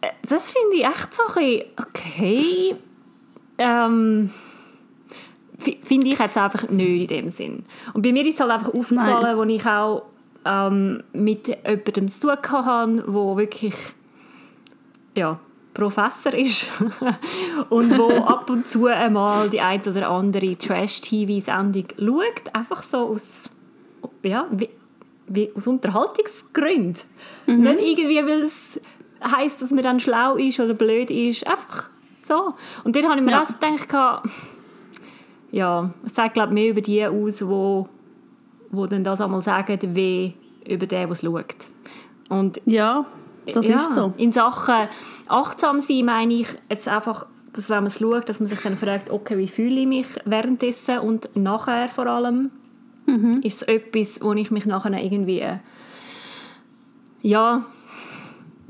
äh, 0.00 0.08
das 0.28 0.50
finde 0.52 0.76
ich 0.76 0.84
echt 0.84 1.12
so 1.14 1.22
ein 1.40 1.62
okay, 1.80 2.76
ähm, 3.58 4.30
fi- 5.58 5.78
finde 5.82 6.08
ich 6.08 6.18
jetzt 6.18 6.36
einfach 6.38 6.68
nicht 6.68 7.10
in 7.10 7.24
dem 7.24 7.30
Sinn. 7.30 7.64
Und 7.94 8.02
bei 8.02 8.12
mir 8.12 8.24
ist 8.26 8.34
es 8.34 8.40
halt 8.40 8.50
einfach 8.52 8.72
aufgefallen, 8.74 9.38
als 9.38 9.50
ich 9.50 9.66
auch 9.66 10.02
ähm, 10.44 11.02
mit 11.12 11.46
jemandem 11.48 12.08
zu 12.08 12.28
tun 12.28 12.56
hatte, 12.56 13.04
der 13.06 13.36
wirklich 13.36 13.74
ja, 15.14 15.38
Professor 15.74 16.34
ist 16.34 16.66
und 17.70 17.96
wo 17.98 18.10
ab 18.26 18.50
und 18.50 18.68
zu 18.68 18.86
einmal 18.86 19.48
die 19.50 19.60
ein 19.60 19.80
oder 19.82 20.10
andere 20.10 20.56
Trash-TV-Sendung 20.56 21.86
schaut, 21.98 22.54
einfach 22.54 22.82
so 22.82 22.98
aus, 23.08 23.48
ja, 24.22 24.46
wie, 24.50 24.68
wie 25.28 25.50
aus 25.54 25.66
Unterhaltungsgründen. 25.66 27.02
Nicht 27.46 27.80
irgendwie, 27.80 28.26
weil 28.26 28.42
es 28.42 28.80
heisst, 29.24 29.62
dass 29.62 29.70
man 29.70 29.82
dann 29.84 30.00
schlau 30.00 30.36
ist 30.36 30.60
oder 30.60 30.74
blöd 30.74 31.10
ist, 31.10 31.46
einfach 31.46 31.88
so. 32.22 32.54
Und 32.84 32.94
dort 32.94 33.08
habe 33.08 33.20
ich 33.20 33.26
mir 33.26 33.32
Ja. 33.32 33.42
auch 33.42 33.48
gedacht, 33.48 34.22
ja, 35.50 35.90
es 36.04 36.14
sagt 36.14 36.34
glaube 36.34 36.52
mehr 36.52 36.70
über 36.70 36.80
die 36.80 37.04
aus, 37.06 37.46
wo, 37.46 37.88
wo 38.70 38.86
dann 38.86 39.04
das 39.04 39.20
einmal 39.20 39.42
sagen, 39.42 39.78
wie 39.94 40.34
über 40.66 40.86
den, 40.86 41.08
der 41.08 41.10
es 41.10 41.20
schaut. 41.20 41.56
Und 42.28 42.60
ja, 42.64 43.04
das 43.52 43.68
ja, 43.68 43.76
ist 43.76 43.92
so. 43.92 44.12
In 44.16 44.32
Sachen 44.32 44.88
achtsam 45.32 45.80
sein 45.80 46.04
meine 46.04 46.34
ich 46.34 46.48
jetzt 46.68 46.88
einfach, 46.88 47.26
dass 47.52 47.68
wenn 47.70 47.78
man 47.78 47.86
es 47.86 47.98
schaut, 47.98 48.28
dass 48.28 48.40
man 48.40 48.48
sich 48.48 48.60
dann 48.60 48.76
fragt, 48.76 49.10
okay, 49.10 49.36
wie 49.38 49.48
fühle 49.48 49.80
ich 49.80 49.86
mich 49.86 50.06
währenddessen 50.24 50.98
und 51.00 51.34
nachher 51.34 51.88
vor 51.88 52.06
allem. 52.06 52.50
Mhm. 53.06 53.40
Ist 53.42 53.62
es 53.62 53.68
etwas, 53.68 54.20
wo 54.22 54.32
ich 54.32 54.50
mich 54.50 54.64
nachher 54.64 54.92
irgendwie 54.92 55.44
ja, 57.22 57.64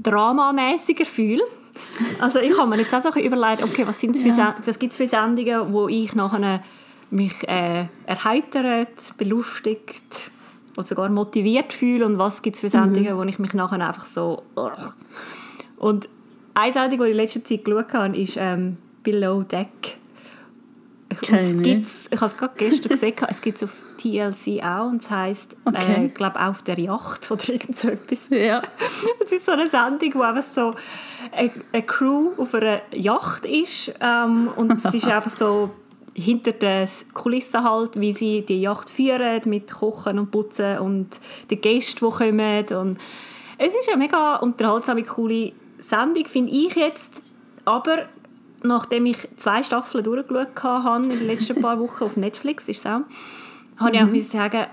dramamäßiger 0.02 1.04
fühle. 1.04 1.42
Also 2.20 2.38
ich 2.38 2.56
habe 2.58 2.68
mir 2.68 2.78
jetzt 2.78 2.94
auch 2.94 3.00
so 3.00 3.18
überlegt, 3.18 3.62
okay, 3.62 3.86
was, 3.86 4.00
sind's 4.00 4.22
für 4.22 4.28
Ja. 4.28 4.56
Was 4.64 4.78
gibt 4.78 4.92
es 4.92 4.96
für 4.96 5.06
Sendungen, 5.06 5.72
wo 5.72 5.88
ich 5.88 6.14
nachher 6.14 6.62
mich 7.10 7.46
äh, 7.48 7.86
erheitert, 8.06 9.16
belustigt 9.16 10.30
oder 10.76 10.86
sogar 10.86 11.08
motiviert 11.10 11.72
fühle 11.72 12.06
und 12.06 12.18
was 12.18 12.42
gibt 12.42 12.56
es 12.56 12.60
für 12.60 12.68
Sendungen, 12.68 13.16
wo 13.16 13.22
ich 13.24 13.38
mich 13.38 13.54
nachher 13.54 13.86
einfach 13.86 14.06
so... 14.06 14.42
Ugh. 14.56 14.94
Und 15.76 16.08
eine 16.54 16.72
Sendung, 16.72 16.98
die 16.98 17.04
ich 17.04 17.10
in 17.10 17.16
letzter 17.16 17.44
Zeit 17.44 17.64
geschaut 17.64 17.92
habe, 17.92 18.16
ist 18.16 18.36
ähm, 18.38 18.76
«Below 19.02 19.42
Deck». 19.42 19.98
Und 21.10 21.20
Keine. 21.20 21.62
gibt's, 21.62 22.08
ich 22.10 22.18
habe 22.18 22.30
es 22.30 22.36
gerade 22.38 22.54
gestern 22.56 22.88
gesehen, 22.88 23.14
es 23.28 23.42
gibt 23.42 23.58
es 23.58 23.64
auf 23.64 23.74
TLC 23.98 24.64
auch 24.64 24.88
und 24.88 25.02
es 25.02 25.10
heisst, 25.10 25.56
Okay. 25.66 26.04
äh, 26.04 26.06
ich 26.06 26.14
glaube, 26.14 26.40
«Auf 26.40 26.62
der 26.62 26.78
Yacht» 26.78 27.30
oder 27.30 27.48
irgend 27.50 27.78
so 27.78 27.88
etwas. 27.88 28.28
Ja. 28.30 28.62
Es 29.24 29.30
ist 29.32 29.44
so 29.44 29.52
eine 29.52 29.68
Sendung, 29.68 30.14
wo 30.14 30.22
einfach 30.22 30.42
so 30.42 30.74
eine, 31.30 31.50
eine 31.72 31.82
Crew 31.82 32.30
auf 32.38 32.54
einer 32.54 32.80
Yacht 32.94 33.44
ist 33.44 33.94
ähm, 34.00 34.48
und 34.56 34.82
es 34.84 34.94
ist 34.94 35.06
einfach 35.08 35.30
so 35.30 35.70
hinter 36.14 36.52
den 36.52 36.88
Kulissen 37.12 37.62
halt, 37.62 38.00
wie 38.00 38.12
sie 38.12 38.42
die 38.46 38.60
Yacht 38.62 38.88
führen 38.88 39.40
mit 39.46 39.70
Kochen 39.70 40.18
und 40.18 40.30
Putzen 40.30 40.78
und 40.78 41.08
die 41.50 41.56
Gäste, 41.56 42.06
die 42.06 42.10
kommen 42.10 42.66
und 42.70 42.98
es 43.58 43.74
ist 43.74 43.88
eine 43.88 43.98
mega 43.98 44.36
unterhaltsame, 44.36 45.02
coole 45.04 45.52
Sendung, 45.82 46.26
finde 46.26 46.52
ich 46.52 46.74
jetzt, 46.74 47.22
aber 47.64 48.06
nachdem 48.62 49.06
ich 49.06 49.28
zwei 49.36 49.62
Staffeln 49.62 50.04
durchgeschaut 50.04 50.62
habe 50.62 51.02
in 51.04 51.10
den 51.10 51.26
letzten 51.26 51.60
paar 51.60 51.78
Wochen 51.78 52.04
auf 52.04 52.16
Netflix, 52.16 52.68
ist 52.68 52.78
es 52.80 52.86
auch, 52.86 53.00
habe 53.78 53.96
ich 53.96 54.00
auch 54.02 54.06
müssen 54.06 54.36
sagen, 54.38 54.66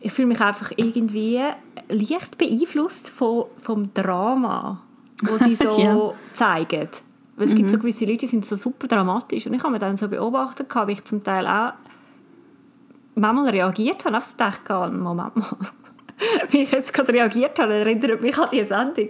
ich 0.00 0.12
fühle 0.12 0.28
mich 0.28 0.40
einfach 0.40 0.72
irgendwie 0.76 1.40
leicht 1.88 2.38
beeinflusst 2.38 3.10
von, 3.10 3.46
vom 3.58 3.92
Drama, 3.94 4.82
das 5.22 5.42
sie 5.44 5.54
so 5.56 5.78
Ja. 5.80 6.12
zeigen. 6.34 6.88
Weil 7.36 7.48
es 7.48 7.54
gibt 7.54 7.70
so 7.70 7.78
gewisse 7.78 8.04
Leute, 8.04 8.18
die 8.18 8.26
sind 8.26 8.44
so 8.44 8.56
super 8.56 8.88
dramatisch. 8.88 9.46
Und 9.46 9.54
ich 9.54 9.62
habe 9.62 9.72
mir 9.72 9.78
dann 9.78 9.96
so 9.96 10.08
beobachtet, 10.08 10.66
wie 10.86 10.92
ich 10.92 11.04
zum 11.04 11.22
Teil 11.22 11.46
auch 11.46 11.72
manchmal 13.14 13.50
reagiert 13.50 14.04
habe. 14.04 14.16
Auf 14.16 14.34
das 14.36 14.58
gedacht, 14.62 14.92
Moment 14.92 15.36
mal. 15.36 15.56
Wie 16.50 16.62
ich 16.62 16.72
jetzt 16.72 16.92
gerade 16.92 17.12
reagiert 17.12 17.58
habe, 17.58 17.74
erinnert 17.74 18.20
mich 18.20 18.36
an 18.38 18.48
diese 18.50 18.66
Sendung. 18.66 19.08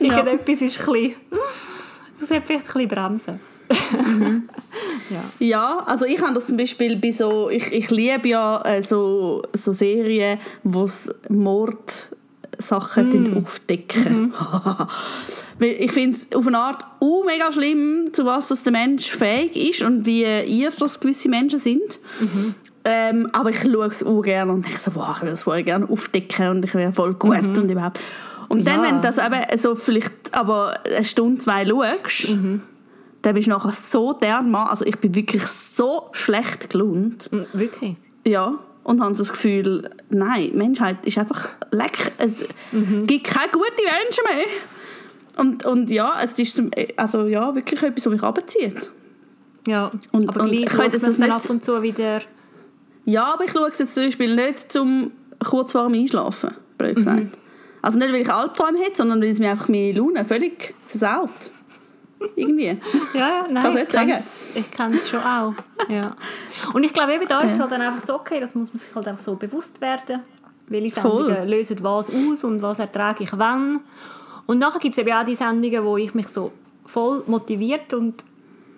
Ja. 0.00 0.18
Irgendetwas 0.18 0.62
ist 0.62 0.88
ein 0.88 0.92
bisschen... 0.92 1.14
Das 2.20 2.28
sollte 2.28 2.46
vielleicht 2.46 2.66
ein 2.66 2.72
bisschen 2.72 2.88
bremsen. 2.88 3.40
ja. 5.10 5.22
Ja, 5.38 5.84
also 5.86 6.04
ich 6.06 6.20
habe 6.20 6.34
das 6.34 6.46
zum 6.46 6.56
Beispiel 6.56 6.96
bei 6.96 7.10
so, 7.10 7.50
ich, 7.50 7.72
ich 7.72 7.90
liebe 7.90 8.28
ja 8.28 8.62
äh, 8.62 8.82
so, 8.82 9.42
so 9.52 9.72
Serien, 9.72 10.38
wo 10.62 10.84
es 10.84 11.14
Mordsachen 11.28 13.10
mm. 13.10 13.38
aufdecken. 13.38 14.32
Weil 15.58 15.76
ich 15.78 15.92
finde 15.92 16.16
es 16.16 16.32
auf 16.34 16.46
eine 16.46 16.58
Art 16.58 16.84
uh, 17.00 17.24
mega 17.24 17.52
schlimm, 17.52 18.08
zu 18.12 18.24
was 18.24 18.48
das 18.48 18.62
der 18.62 18.72
Mensch 18.72 19.10
fähig 19.10 19.54
ist 19.54 19.82
und 19.82 20.06
wie 20.06 20.22
ihr 20.22 20.70
das 20.70 20.98
gewisse 21.00 21.28
Menschen 21.28 21.58
sind. 21.58 21.98
Ähm, 22.90 23.28
aber 23.32 23.50
ich 23.50 23.60
schaue 23.60 23.86
es 23.86 24.02
auch 24.04 24.22
gerne 24.22 24.52
und 24.52 24.64
denke 24.64 24.80
so, 24.80 24.90
boah, 24.92 25.12
ich 25.16 25.22
würde 25.22 25.32
das 25.32 25.42
voll 25.42 25.62
gerne 25.62 25.88
aufdecken 25.90 26.48
und 26.48 26.64
ich 26.64 26.74
wäre 26.74 26.92
voll 26.92 27.12
gut 27.14 27.58
und 27.58 27.70
überhaupt. 27.70 28.00
Und 28.48 28.66
dann, 28.66 28.82
Ja. 28.82 28.88
wenn 28.88 28.94
du 28.96 29.00
das 29.02 29.18
eben 29.18 29.58
so 29.58 29.74
vielleicht 29.74 30.12
aber 30.32 30.74
eine 30.86 31.04
Stunde, 31.04 31.38
zwei 31.38 31.66
schaust, 31.66 32.30
Mhm. 32.30 32.62
dann 33.20 33.34
bist 33.34 33.46
du 33.46 33.50
nachher 33.50 33.72
so 33.72 34.14
dermaßen, 34.14 34.70
also 34.70 34.84
ich 34.86 34.96
bin 34.98 35.14
wirklich 35.14 35.44
so 35.46 36.08
schlecht 36.12 36.70
gelaunt. 36.70 37.30
Mm, 37.30 37.42
Wirklich? 37.52 37.96
Ja. 38.26 38.54
Und 38.84 39.02
habe 39.02 39.14
das 39.14 39.30
Gefühl, 39.32 39.90
nein, 40.08 40.52
Menschheit 40.54 41.04
ist 41.04 41.18
einfach 41.18 41.48
leck. 41.72 42.12
Es 42.16 42.48
Mhm. 42.72 43.06
gibt 43.06 43.26
keine 43.26 43.50
guten 43.52 43.84
Menschen 43.84 44.24
mehr. 44.34 44.46
Und, 45.36 45.66
und 45.66 45.90
ja, 45.90 46.14
es 46.24 46.32
ist 46.38 46.62
also 46.96 47.26
ja, 47.26 47.54
wirklich 47.54 47.82
etwas, 47.82 48.06
was 48.06 48.12
mich 48.12 48.22
runterzieht. 48.22 48.90
Ja, 49.66 49.90
Und- 50.12 50.28
aber 50.30 50.40
und 50.40 50.48
gleich 50.50 50.60
ich 50.60 50.66
könnte 50.68 50.98
das 50.98 51.18
dann 51.18 51.28
nicht- 51.28 51.44
ab 51.44 51.50
und 51.50 51.62
zu 51.62 51.82
wieder... 51.82 52.20
Ja, 53.08 53.32
aber 53.32 53.44
ich 53.44 53.52
schaue 53.52 53.70
es 53.70 53.78
jetzt 53.78 53.94
zum 53.94 54.04
Beispiel 54.04 54.34
nicht 54.34 54.70
zum 54.70 55.12
kurz 55.42 55.72
vor 55.72 55.88
dem 55.88 55.94
Einschlafen, 55.94 56.50
blöd 56.76 56.96
gesagt. 56.96 57.20
Mhm. 57.20 57.32
Also 57.80 57.96
nicht, 57.96 58.12
weil 58.12 58.20
ich 58.20 58.30
Albträume 58.30 58.78
hätte, 58.80 58.96
sondern 58.98 59.22
weil 59.22 59.30
es 59.30 59.38
mir 59.38 59.50
einfach 59.50 59.68
meine 59.68 59.92
Laune 59.92 60.26
völlig 60.26 60.74
versaut. 60.86 61.30
Irgendwie. 62.36 62.78
Ja, 63.14 63.46
nein, 63.48 63.64
ich 63.66 63.74
nicht 63.74 63.92
sagen. 63.92 64.14
ich 64.56 64.70
kenne 64.70 64.98
es 64.98 65.08
schon 65.08 65.20
auch. 65.20 65.54
Ja. 65.88 66.16
Und 66.74 66.84
ich 66.84 66.92
glaube, 66.92 67.14
eben 67.14 67.26
da 67.26 67.40
ist 67.40 67.54
es 67.54 67.60
halt 67.60 67.72
dann 67.72 67.80
einfach 67.80 68.04
so, 68.04 68.14
okay, 68.14 68.40
das 68.40 68.54
muss 68.54 68.68
man 68.74 68.78
sich 68.78 68.94
halt 68.94 69.08
einfach 69.08 69.22
so 69.22 69.36
bewusst 69.36 69.80
werden. 69.80 70.20
Welche 70.66 71.00
Voll. 71.00 71.28
Sendungen 71.28 71.48
lösen 71.48 71.78
was 71.80 72.10
aus 72.10 72.44
und 72.44 72.60
was 72.60 72.78
ertrage 72.78 73.24
ich 73.24 73.30
wann. 73.38 73.80
Und 74.44 74.58
nachher 74.58 74.80
gibt 74.80 74.96
es 74.96 74.98
eben 74.98 75.12
auch 75.12 75.24
die 75.24 75.34
Sendungen, 75.34 75.82
wo 75.82 75.96
ich 75.96 76.12
mich 76.12 76.28
so 76.28 76.52
voll 76.84 77.22
motiviert 77.26 77.94
und, 77.94 78.22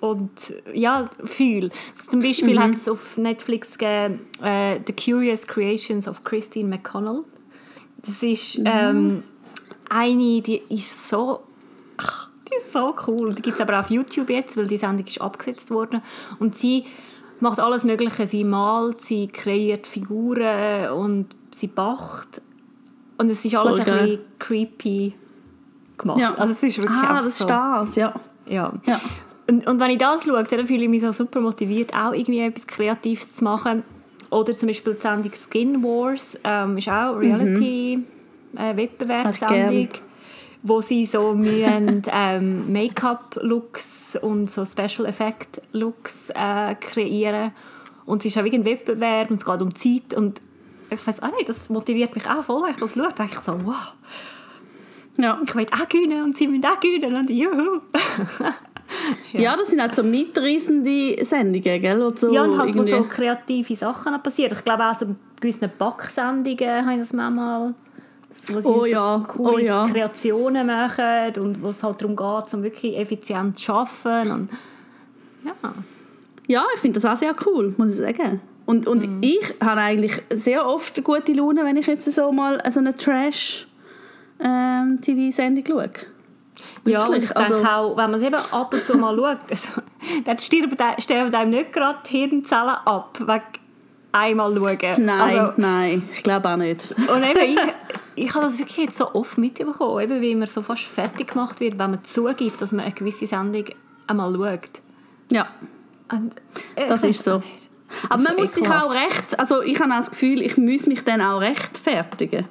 und 0.01 0.31
ja. 0.73 1.09
Also 1.21 1.69
zum 2.11 2.21
Beispiel 2.23 2.55
Mhm. 2.55 2.63
hat 2.63 2.75
es 2.77 2.89
auf 2.89 3.17
Netflix 3.17 3.77
gegeben, 3.79 4.21
äh, 4.43 4.81
«The 4.87 4.93
Curious 4.93 5.47
Creations 5.47 6.09
of 6.09 6.25
Christine 6.25 6.69
McConnell». 6.69 7.21
Das 8.07 8.23
ist 8.23 8.59
Mhm. 8.59 8.65
ähm, 8.67 9.23
eine, 9.89 10.41
die 10.43 10.63
ist 10.69 11.09
so 11.09 11.41
ach, 11.99 12.29
die 12.49 12.55
ist 12.57 12.73
so 12.73 12.95
cool. 13.07 13.35
Die 13.35 13.43
gibt 13.43 13.57
es 13.57 13.61
aber 13.61 13.75
auch 13.79 13.85
auf 13.85 13.91
YouTube 13.91 14.31
jetzt, 14.31 14.57
weil 14.57 14.67
die 14.67 14.79
Sendung 14.79 15.07
ist 15.07 15.21
abgesetzt 15.21 15.71
worden. 15.71 16.01
Und 16.39 16.57
sie 16.57 16.85
macht 17.41 17.61
alles 17.61 17.85
Mögliche. 17.85 18.27
Sie 18.27 18.43
malt, 18.45 19.01
sie 19.03 19.29
kreiert 19.29 19.87
Figuren 19.87 20.91
und 20.93 21.27
sie 21.51 21.67
backt. 21.67 22.41
Und 23.19 23.29
es 23.29 23.45
ist 23.45 23.55
alles 23.55 23.77
Voll 23.77 23.81
ein 23.81 24.03
bisschen 24.07 24.21
creepy 24.39 25.15
gemacht. 25.99 26.19
Ja. 26.21 26.35
Also 26.35 26.53
es 26.53 26.63
ist 26.63 26.79
wirklich 26.79 26.99
ah, 26.99 27.21
das 27.23 27.39
so. 27.39 27.45
ist 27.45 27.51
das, 27.51 27.97
ja. 27.97 28.15
Ja. 28.47 28.73
ja. 28.87 29.01
Und, 29.51 29.67
und 29.67 29.81
wenn 29.81 29.91
ich 29.91 29.99
das 29.99 30.23
schaue, 30.23 30.45
dann 30.45 30.67
fühle 30.67 30.85
ich 30.85 30.89
mich 30.89 31.01
so 31.03 31.11
super 31.13 31.41
motiviert, 31.41 31.93
auch 31.93 32.13
irgendwie 32.13 32.39
etwas 32.41 32.67
Kreatives 32.69 33.35
zu 33.35 33.43
machen. 33.43 33.83
Oder 34.31 34.53
zum 34.53 34.69
Beispiel 34.69 34.95
die 34.95 35.01
Sendung 35.01 35.33
Skin 35.33 35.83
Wars, 35.83 36.39
ähm, 36.45 36.79
ist 36.79 36.89
auch 36.89 37.15
Mhm. 37.17 37.19
Reality-Wettbewerbssendung, 37.19 39.89
wo 40.63 40.81
sie 40.81 41.05
so 41.07 41.35
müssen, 41.39 42.03
ähm, 42.13 42.73
Make-up-Looks 42.73 44.19
und 44.23 44.49
so 44.51 44.65
Special-Effect-Looks 44.65 46.31
äh, 46.31 46.75
kreieren. 46.77 47.51
Und 48.07 48.21
es 48.25 48.27
ist 48.27 48.39
auch 48.39 48.45
wie 48.45 48.55
ein 48.55 48.65
Wettbewerb 48.65 49.31
und 49.31 49.41
es 49.41 49.45
geht 49.45 49.63
um 49.63 49.75
Zeit 49.75 50.15
und 50.17 50.41
ich 50.91 51.05
weiß 51.07 51.23
auch 51.23 51.33
nicht, 51.37 51.49
das 51.49 51.69
motiviert 51.71 52.15
mich 52.15 52.29
auch 52.29 52.45
voll, 52.45 52.63
wenn 52.63 52.71
ich 52.71 52.77
das 52.77 52.95
schaue, 52.95 53.13
denke 53.13 53.33
ich 53.35 53.41
so, 53.41 53.55
wow, 53.65 53.95
Ja. 55.19 55.39
ich 55.45 55.55
will 55.57 55.67
auch 55.73 55.89
gewinnen 55.89 56.23
und 56.25 56.37
sie 56.37 56.47
müssen 56.49 56.65
auch 56.67 56.79
gewinnen 56.81 57.15
und 57.17 57.31
juhu. 57.31 57.81
ja, 59.33 59.57
das 59.57 59.69
sind 59.69 59.81
halt 59.81 59.95
so 59.95 60.03
mitreissende 60.03 61.23
Sendungen, 61.25 61.63
gell? 61.81 62.01
Wo 62.01 62.15
so 62.17 62.33
Ja, 62.33 62.45
und 62.45 62.59
halt, 62.59 62.75
wo 62.75 62.81
irgendwie- 62.83 62.91
so 62.91 63.05
kreative 63.05 63.77
Sachen 63.77 64.21
passieren. 64.23 64.53
Ich 64.57 64.65
glaube 64.65 64.85
auch 64.85 64.99
so 64.99 65.07
gewissen 65.41 65.71
Backsendungen 65.79 66.87
haben 66.87 66.99
das 66.99 67.13
manchmal, 67.13 67.75
wo 68.49 68.61
sie 68.61 68.69
Oh 68.69 68.81
so 68.81 68.87
ja, 68.87 69.25
coole 69.29 69.53
oh 69.53 69.59
ja. 69.59 69.87
Kreationen 69.87 70.67
machen 70.67 71.33
und 71.41 71.63
wo 71.63 71.69
es 71.69 71.83
halt 71.83 72.01
darum 72.03 72.17
geht, 72.17 72.55
um 72.55 72.63
wirklich 72.63 72.97
effizient 72.99 73.59
zu 73.59 73.73
arbeiten. 73.73 74.31
Und, 74.33 74.51
ja. 75.45 75.53
Ja, 76.47 76.65
ich 76.75 76.81
finde 76.81 77.01
das 77.01 77.11
auch 77.11 77.17
sehr 77.17 77.35
cool, 77.47 77.75
muss 77.77 77.91
ich 77.91 77.97
sagen. 77.97 78.41
Und, 78.67 78.87
und 78.87 79.07
Mhm. 79.09 79.19
ich 79.23 79.55
habe 79.63 79.81
eigentlich 79.81 80.21
sehr 80.33 80.67
oft 80.67 81.03
gute 81.03 81.33
Laune, 81.33 81.65
wenn 81.65 81.77
ich 81.77 81.87
jetzt 81.87 82.13
so 82.13 82.31
mal 82.33 82.61
so 82.71 82.81
eine 82.81 82.95
Trash-TV-Sendung 84.39 85.65
schaue. 85.67 85.91
Ja, 86.85 87.07
und 87.07 87.15
ich 87.17 87.29
Wirklich, 87.29 87.49
denke 87.49 87.55
also- 87.55 87.69
auch, 87.69 87.97
wenn 87.97 88.11
man 88.11 88.21
es 88.21 88.27
eben 88.27 88.35
ab 88.53 88.73
und 88.75 88.85
zu 88.85 88.97
mal 88.99 89.17
schaut, 89.17 89.39
also, 89.51 89.69
dann 90.25 90.39
sterben, 90.39 90.77
sterben 90.99 91.35
einem 91.35 91.51
nicht 91.51 91.73
gerade 91.73 91.99
die 92.09 92.19
Hirnzellen 92.19 92.69
ab, 92.85 93.19
wegen 93.21 93.43
einmal 94.13 94.55
schauen. 94.55 95.05
Nein, 95.05 95.39
Also, 95.39 95.53
nein, 95.57 96.09
ich 96.13 96.23
glaube 96.23 96.49
auch 96.49 96.57
nicht. 96.57 96.91
Und 96.93 97.23
eben, 97.23 97.55
ich, 97.57 97.61
ich 98.27 98.35
habe 98.35 98.45
das 98.47 98.59
wirklich 98.59 98.77
jetzt 98.79 98.99
so 98.99 99.15
oft 99.15 99.39
mitbekommen, 99.39 100.01
eben 100.03 100.21
wie 100.21 100.35
man 100.35 100.47
so 100.49 100.63
fast 100.63 100.83
fertig 100.83 101.29
gemacht 101.33 101.61
wird, 101.61 101.79
wenn 101.79 101.91
man 101.93 102.05
zugibt, 102.05 102.61
dass 102.61 102.73
man 102.73 102.85
eine 102.85 102.95
gewisse 102.95 103.27
Sendung 103.27 103.65
einmal 104.07 104.33
schaut. 104.35 104.83
Ja, 105.31 105.47
Und, 106.13 106.35
äh, 106.75 106.89
das 106.89 107.05
ist 107.05 107.23
so. 107.25 107.37
nicht. 107.39 107.71
Aber 108.09 108.23
man 108.23 108.37
muss 108.37 108.55
sich 108.55 108.65
ekelhaft. 108.65 108.87
auch 108.87 108.93
recht, 108.95 109.39
also 109.41 109.63
ich 109.63 109.79
habe 109.81 109.93
auch 109.93 109.97
das 109.99 110.11
Gefühl, 110.11 110.43
ich 110.43 110.57
muss 110.57 110.87
mich 110.87 111.03
dann 111.05 111.21
auch 111.21 111.41
rechtfertigen. 111.41 112.47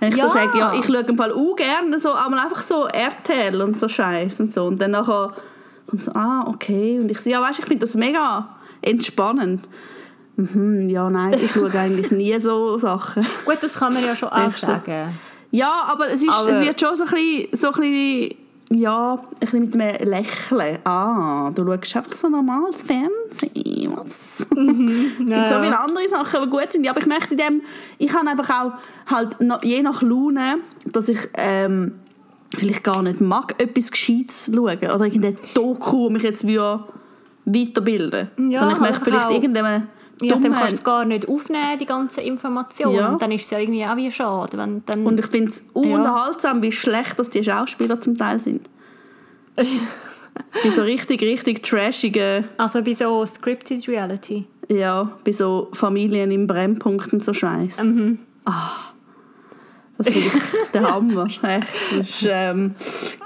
Wenn 0.00 0.10
ich 0.10 0.16
Ja. 0.16 0.28
so 0.28 0.34
sage, 0.34 0.58
ja, 0.58 0.72
ich 0.74 0.84
schaue 0.86 0.98
im 1.00 1.16
Fall 1.16 1.32
auch 1.32 1.56
gerne 1.56 1.98
so, 1.98 2.10
aber 2.14 2.42
einfach 2.42 2.62
so 2.62 2.86
RTL 2.86 3.60
und 3.62 3.78
so 3.78 3.88
Scheiß 3.88 4.40
und 4.40 4.52
so. 4.52 4.64
Und 4.66 4.80
dann 4.80 4.90
nachher 4.92 5.32
kommt 5.88 6.02
so, 6.04 6.12
ah, 6.12 6.44
okay. 6.48 6.98
Und 7.00 7.10
ich 7.10 7.20
so, 7.20 7.30
ja, 7.30 7.40
weißt 7.40 7.58
du, 7.58 7.62
ich 7.62 7.68
finde 7.68 7.86
das 7.86 7.94
mega 7.94 8.48
entspannend. 8.82 9.68
Mhm, 10.36 10.88
ja, 10.88 11.08
nein, 11.08 11.34
ich 11.34 11.52
schaue 11.52 11.70
eigentlich 11.78 12.10
nie 12.10 12.38
so 12.40 12.76
Sachen. 12.78 13.24
Gut, 13.44 13.58
das 13.62 13.74
kann 13.74 13.92
man 13.94 14.04
ja 14.04 14.16
schon 14.16 14.30
auch 14.30 14.50
sagen. 14.56 15.08
Ja, 15.50 15.84
aber 15.86 16.06
es, 16.08 16.22
ist, 16.22 16.28
Aber- 16.30 16.50
es 16.50 16.60
wird 16.60 16.80
schon 16.80 16.96
so 16.96 17.04
ein 17.04 17.10
bisschen, 17.10 17.48
so 17.56 17.68
ein 17.68 17.80
bisschen 17.80 18.34
ja, 18.74 19.14
ein 19.14 19.38
bisschen 19.40 19.60
mit 19.60 19.80
einem 19.80 20.08
Lächeln. 20.08 20.78
Ah, 20.84 21.50
du 21.54 21.64
schaust 21.66 21.96
einfach 21.96 22.12
so 22.12 22.28
normales 22.28 22.82
Fernsehen. 22.82 23.92
Was? 23.96 24.40
es 24.40 24.48
gibt 24.48 24.54
so 24.54 24.60
Mhm. 24.60 25.14
ja. 25.28 25.62
viele 25.62 25.78
andere 25.78 26.08
Sachen, 26.08 26.42
die 26.44 26.50
gut 26.50 26.72
sind. 26.72 26.84
Ja, 26.84 26.90
aber 26.92 27.00
ich 27.00 27.06
möchte 27.06 27.32
in 27.34 27.38
dem, 27.38 27.62
ich 27.98 28.12
habe 28.12 28.28
einfach 28.28 28.50
auch 28.50 28.72
halt 29.06 29.36
je 29.62 29.82
nach 29.82 30.02
Laune, 30.02 30.58
dass 30.86 31.08
ich 31.08 31.18
ähm, 31.34 31.92
vielleicht 32.56 32.84
gar 32.84 33.02
nicht 33.02 33.20
mag, 33.20 33.60
etwas 33.62 33.90
Gescheites 33.90 34.50
schauen 34.54 34.78
oder 34.78 35.04
irgendeine 35.04 35.36
Doku, 35.54 36.10
mich 36.10 36.22
jetzt 36.22 36.46
würde 36.46 36.84
weiterbilden 37.46 38.30
Ja, 38.50 38.60
Sondern 38.60 38.76
ich 38.76 38.80
möchte 38.80 39.04
vielleicht 39.04 39.30
irgendeinen 39.30 39.88
Ja, 40.22 40.36
dann 40.36 40.52
kannst 40.52 40.72
du 40.74 40.78
es 40.78 40.84
gar 40.84 41.04
nicht 41.04 41.28
aufnehmen, 41.28 41.78
die 41.78 41.86
ganzen 41.86 42.20
Informationen. 42.20 42.94
Ja. 42.94 43.08
Und 43.08 43.22
dann 43.22 43.32
ist 43.32 43.44
es 43.44 43.50
ja 43.50 43.58
irgendwie 43.58 43.84
auch 43.84 43.96
wie 43.96 44.10
schade. 44.12 44.56
Wenn 44.56 44.84
dann, 44.86 45.04
Und 45.04 45.18
ich 45.18 45.26
finde 45.26 45.50
es 45.50 45.66
unterhaltsam, 45.72 46.62
wie 46.62 46.72
schlecht 46.72 47.18
dass 47.18 47.30
die 47.30 47.42
Schauspieler 47.42 48.00
zum 48.00 48.16
Teil 48.16 48.38
sind. 48.38 48.68
bei 49.56 50.70
so 50.70 50.82
richtig, 50.82 51.22
richtig 51.22 51.62
trashigen, 51.62 52.44
also 52.56 52.82
bei 52.82 52.94
so 52.94 53.24
Scripted 53.26 53.86
Reality. 53.88 54.46
ja, 54.68 55.10
bei 55.24 55.32
so 55.32 55.68
Familien 55.72 56.30
im 56.30 56.46
Brennpunkt 56.46 57.12
und 57.12 57.22
so 57.24 57.32
Scheiß. 57.32 57.82
Mhm. 57.82 58.18
Ah, 58.44 58.70
das 59.98 60.08
finde 60.08 60.28
ich 60.28 60.70
der 60.72 60.92
Hammer. 60.94 61.24
Echt. 61.42 61.66
Das 61.90 62.10
ist 62.10 62.26
ähm, 62.28 62.74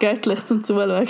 göttlich 0.00 0.44
zum 0.46 0.62
Zuschauen. 0.64 1.08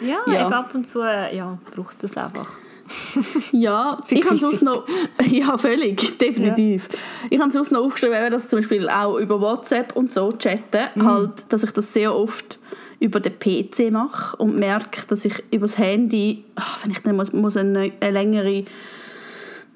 Ja, 0.00 0.18
Ja. 0.32 0.48
Ab 0.48 0.70
und 0.74 0.88
zu 0.88 1.00
ja, 1.02 1.58
braucht 1.74 2.02
es 2.04 2.16
einfach. 2.16 2.58
Ja, 3.52 3.96
ich 4.08 4.24
habe 4.24 4.36
sonst 4.36 4.62
noch... 4.62 4.84
Ja, 5.30 5.56
völlig, 5.58 6.16
definitiv. 6.18 6.88
Ich 7.30 7.38
habe 7.40 7.52
sonst 7.52 7.70
noch 7.72 7.80
aufgeschrieben, 7.84 8.16
eben, 8.16 8.30
dass 8.30 8.48
zum 8.48 8.58
Beispiel 8.60 8.88
auch 8.88 9.16
über 9.18 9.40
WhatsApp 9.40 9.94
und 9.96 10.12
so 10.12 10.32
chatten, 10.32 10.88
Mhm. 10.94 11.04
halt, 11.04 11.30
dass 11.52 11.62
ich 11.62 11.70
das 11.72 11.92
sehr 11.92 12.14
oft 12.14 12.58
über 13.00 13.20
den 13.20 13.38
PC 13.38 13.90
mache 13.92 14.36
und 14.38 14.56
merke, 14.58 15.06
dass 15.08 15.24
ich 15.24 15.34
über 15.52 15.66
das 15.66 15.78
Handy, 15.78 16.44
ach, 16.56 16.82
wenn 16.84 16.90
ich 16.90 16.98
dann 17.02 17.16
muss, 17.16 17.32
muss 17.32 17.56
eine, 17.56 17.92
eine 18.00 18.10
längere 18.10 18.64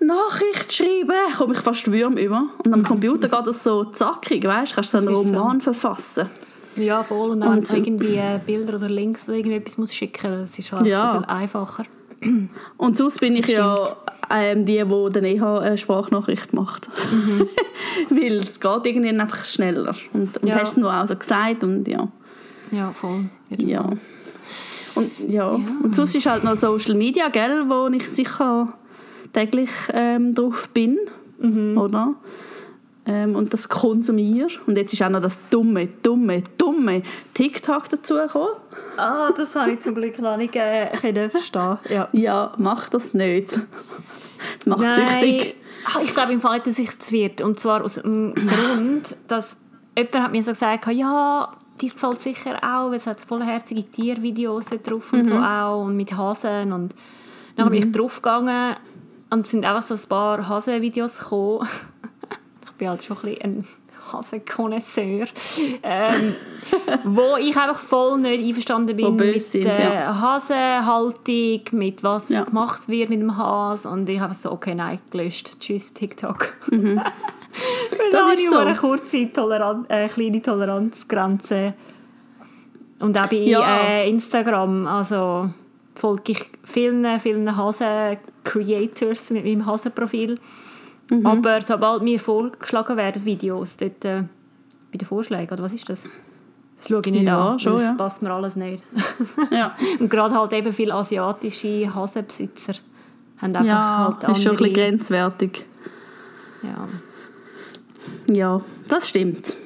Nachricht 0.01 0.73
schreiben, 0.73 1.13
komme 1.37 1.55
ich 1.55 1.61
fast 1.61 1.91
Würm 1.93 2.17
über. 2.17 2.49
Und 2.65 2.73
am 2.75 2.83
Computer 2.83 3.29
geht 3.29 3.47
das 3.47 3.63
so 3.63 3.85
zackig, 3.85 4.45
weißt 4.45 4.73
du, 4.73 4.75
kannst 4.77 4.91
so 4.91 4.99
einen 4.99 5.09
ist 5.09 5.15
so. 5.15 5.23
Roman 5.23 5.61
verfassen. 5.61 6.29
Ja, 6.75 7.05
voll. 7.05 7.31
Und 7.31 7.41
dann, 7.43 7.51
Und 7.59 7.73
wenn 7.73 7.83
du 7.85 7.91
irgendwie 7.91 8.17
äh, 8.17 8.41
Bilder 8.45 8.75
oder 8.77 8.89
Links 8.89 9.29
oder 9.29 9.37
irgendetwas 9.37 9.77
musst 9.79 9.95
schicken 9.95 10.41
das 10.41 10.59
ist 10.59 10.73
halt 10.73 10.87
Ja. 10.87 11.13
so 11.13 11.19
viel 11.21 11.29
einfacher. 11.29 11.85
Und 12.77 12.97
sonst 12.97 13.21
bin 13.21 13.37
ich 13.37 13.49
ja 13.49 13.85
ähm, 14.31 14.65
die, 14.65 14.83
die 14.85 15.13
dann 15.13 15.25
eh 15.25 15.41
eine 15.41 15.77
Sprachnachricht 15.79 16.53
macht. 16.53 16.89
Mhm. 17.11 17.49
Weil 18.11 18.39
es 18.39 18.61
geht 18.61 18.87
irgendwie 18.87 19.09
einfach 19.11 19.45
schneller. 19.45 19.95
Und, 20.13 20.39
und 20.39 20.49
Ja. 20.49 20.57
hast 20.61 20.73
es 20.73 20.77
nur 20.77 20.93
auch 20.95 21.07
so 21.07 21.17
gesagt 21.17 21.63
und 21.65 21.87
ja. 21.89 22.09
Ja, 22.71 22.91
voll. 22.93 23.27
ja. 23.59 23.89
Und, 24.95 25.11
ja. 25.27 25.49
und 25.49 25.95
sonst 25.95 26.15
ist 26.15 26.27
halt 26.27 26.45
noch 26.45 26.57
Social 26.57 26.95
Media, 26.95 27.29
gell, 27.29 27.65
wo 27.69 27.89
ich 27.89 28.09
sicher 28.09 28.73
täglich 29.33 29.71
ähm, 29.93 30.35
drauf 30.35 30.69
bin, 30.69 30.99
Mhm. 31.39 31.77
oder? 31.77 32.15
Ähm, 33.05 33.35
und 33.35 33.53
das 33.53 33.69
konsumiere. 33.69 34.49
Und 34.67 34.79
jetzt 34.79 34.93
ist 34.93 35.03
auch 35.03 35.09
noch 35.09 35.21
das 35.21 35.39
dumme, 35.51 35.89
dumme, 36.03 36.45
dumme 36.57 37.03
TikTok 37.35 37.89
dazugekommen. 37.89 38.55
Ah, 38.97 39.31
das 39.37 39.57
habe 39.57 39.73
ich 39.73 39.81
zum 39.81 39.97
Glück 39.97 40.19
noch 40.21 40.37
nicht 40.37 40.55
äh, 40.55 40.97
verstehen. 41.29 41.79
Ja. 41.89 42.09
Ja, 42.13 42.53
mach 42.59 42.89
das 42.89 43.13
nicht. 43.13 43.59
Das 44.59 44.67
macht 44.67 44.93
süchtig. 44.93 45.57
Ah, 45.85 45.99
ich 46.03 46.15
glaube 46.15 46.33
im 46.33 46.41
Fall, 46.41 46.61
dass 46.61 46.79
ich 46.79 46.91
es 46.91 47.11
wird. 47.11 47.41
Und 47.41 47.59
zwar 47.59 47.83
aus 47.83 47.95
dem 47.95 48.35
Grund, 48.35 49.17
dass 49.27 49.57
jemand 49.97 50.21
hat 50.21 50.33
mir 50.33 50.45
so 50.45 50.53
gesagt, 50.53 50.87
ja, 50.89 51.53
dir 51.81 51.91
gefällt 51.91 52.21
sicher 52.21 52.57
auch, 52.63 52.91
weil 52.91 52.97
es 52.97 53.07
hat 53.07 53.21
vollherzige 53.21 53.85
Tiervideos 53.85 54.67
drauf 54.83 55.13
und 55.13 55.27
so 55.27 55.35
auch 55.35 55.85
und 55.85 55.97
mit 55.97 56.17
Hasen 56.17 56.73
und 56.73 56.95
dann 57.57 57.69
bin 57.69 57.79
ich 57.79 57.93
draufgegangen 57.93 58.77
und 59.31 59.45
es 59.45 59.51
sind 59.51 59.65
einfach 59.65 59.83
so 59.83 59.95
ein 59.95 60.09
paar 60.09 60.49
Hasenvideos 60.49 61.19
gekommen. 61.19 61.69
Ich 62.83 62.87
bin 62.87 62.89
halt 62.91 63.05
schon 63.05 63.17
ein 63.19 63.23
bisschen 63.23 63.43
ein 63.43 63.65
Hasenkonnoisseur, 64.13 65.27
ähm, 65.85 66.35
wo 67.05 67.37
ich 67.39 67.57
einfach 67.57 67.79
voll 67.79 68.19
nicht 68.19 68.45
einverstanden 68.45 68.97
bin 68.97 69.15
mit 69.15 69.41
sind, 69.43 69.65
der 69.65 69.95
ja. 69.95 70.21
Hasenhaltung, 70.21 71.61
mit 71.79 72.03
was 72.03 72.29
Ja. 72.29 72.43
gemacht 72.43 72.89
wird 72.89 73.11
mit 73.11 73.21
dem 73.21 73.37
Has 73.39 73.87
und 73.87 74.09
ich 74.09 74.19
habe 74.19 74.35
so, 74.35 74.51
okay, 74.51 74.75
nein, 74.75 74.99
gelöscht, 75.11 75.57
tschüss 75.61 75.93
TikTok. 75.95 76.53
Weil 76.71 77.01
Das 78.11 78.33
ist 78.35 78.51
so. 78.51 78.57
eine 78.59 78.75
kurze 78.75 79.33
Toleran 79.33 79.85
äh, 79.89 80.09
kleine 80.09 80.43
Toleranzgrenze. 80.43 81.75
Und 82.99 83.21
auch 83.21 83.27
bei 83.29 83.37
Ja. 83.37 83.77
äh, 83.85 84.09
Instagram, 84.11 84.87
also 84.89 85.51
folge 85.95 86.33
ich 86.33 86.45
vielen, 86.65 87.21
vielen 87.21 87.57
Hasen-Creators 87.57 89.31
mit 89.31 89.45
meinem 89.45 89.67
Hasen-Profil. 89.67 90.37
Mhm. 91.11 91.27
Aber 91.27 91.61
sobald 91.61 92.03
mir 92.03 92.19
vorgeschlagen 92.19 92.97
werden 92.97 93.25
Videos, 93.25 93.77
dort 93.77 94.05
äh, 94.05 94.23
bei 94.91 94.99
den 94.99 95.07
Vorschlägen, 95.07 95.53
oder 95.53 95.63
was 95.63 95.73
ist 95.73 95.89
das? 95.89 96.01
Das 96.79 96.89
schaue 96.89 97.01
ich 97.05 97.13
nicht 97.13 97.23
Ja, 97.25 97.51
an, 97.53 97.59
schon, 97.59 97.75
das 97.75 97.83
ja. 97.83 97.93
passt 97.95 98.23
mir 98.23 98.31
alles 98.33 98.57
nicht. 98.57 98.83
Ja, 99.51 99.77
Und 100.01 100.11
gerade 100.11 100.35
halt 100.35 100.53
eben 100.53 100.73
viele 100.73 100.95
asiatische 100.95 101.95
Hasenbesitzer 101.95 102.75
haben 103.39 103.57
einfach 103.57 103.65
ja 103.65 103.99
halt 103.99 104.15
andere... 104.15 104.33
ist 104.33 104.43
schon 104.43 104.53
ein 104.53 104.59
bisschen 104.59 104.75
grenzwertig. 104.75 105.65
ja. 106.63 106.89
Ja, 108.29 108.61
das 108.89 109.09
stimmt. 109.09 109.57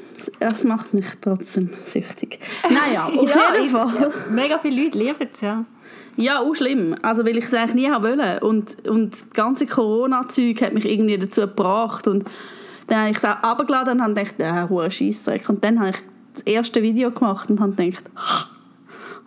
Es 0.41 0.65
macht 0.65 0.95
mich 0.95 1.07
trotzdem 1.21 1.71
süchtig. 1.85 2.41
Naja, 2.65 3.05
auf 3.15 3.15
jeden 3.15 3.71
Fall. 3.71 4.13
Mega 4.31 4.59
viele 4.59 4.85
Leute 4.85 4.99
lieben 4.99 5.29
es, 5.33 5.41
ja. 5.41 5.65
Ja, 6.17 6.41
auch 6.41 6.55
schlimm. 6.55 6.95
Also, 7.03 7.27
weil 7.27 7.37
ich 7.37 7.45
es 7.45 7.55
eigentlich 7.55 7.75
nie 7.75 7.91
haben 7.91 8.05
wollte. 8.05 8.41
Und, 8.41 8.89
und 8.89 9.13
das 9.13 9.31
ganze 9.31 9.67
Corona-Zeug 9.67 10.61
hat 10.63 10.73
mich 10.73 10.87
irgendwie 10.87 11.19
dazu 11.19 11.43
gebracht. 11.43 12.09
Und 12.09 12.25
dann 12.87 13.01
habe 13.01 13.11
ich 13.11 13.19
es 13.19 13.25
auch 13.25 13.43
runtergeladen 13.43 13.95
und 13.95 14.03
habe 14.03 14.15
gedacht, 14.15 14.35
äh, 14.39 14.69
hoher 14.69 14.91
Scheissdreck. 14.91 15.49
Und 15.49 15.65
dann 15.65 15.79
habe 15.81 15.91
ich 15.91 15.97
das 16.35 16.43
erste 16.43 16.83
Video 16.83 17.11
gemacht 17.11 17.51
und 17.51 17.61
habe 17.61 17.73
gedacht, 17.73 18.05
«Ha, 18.17 18.47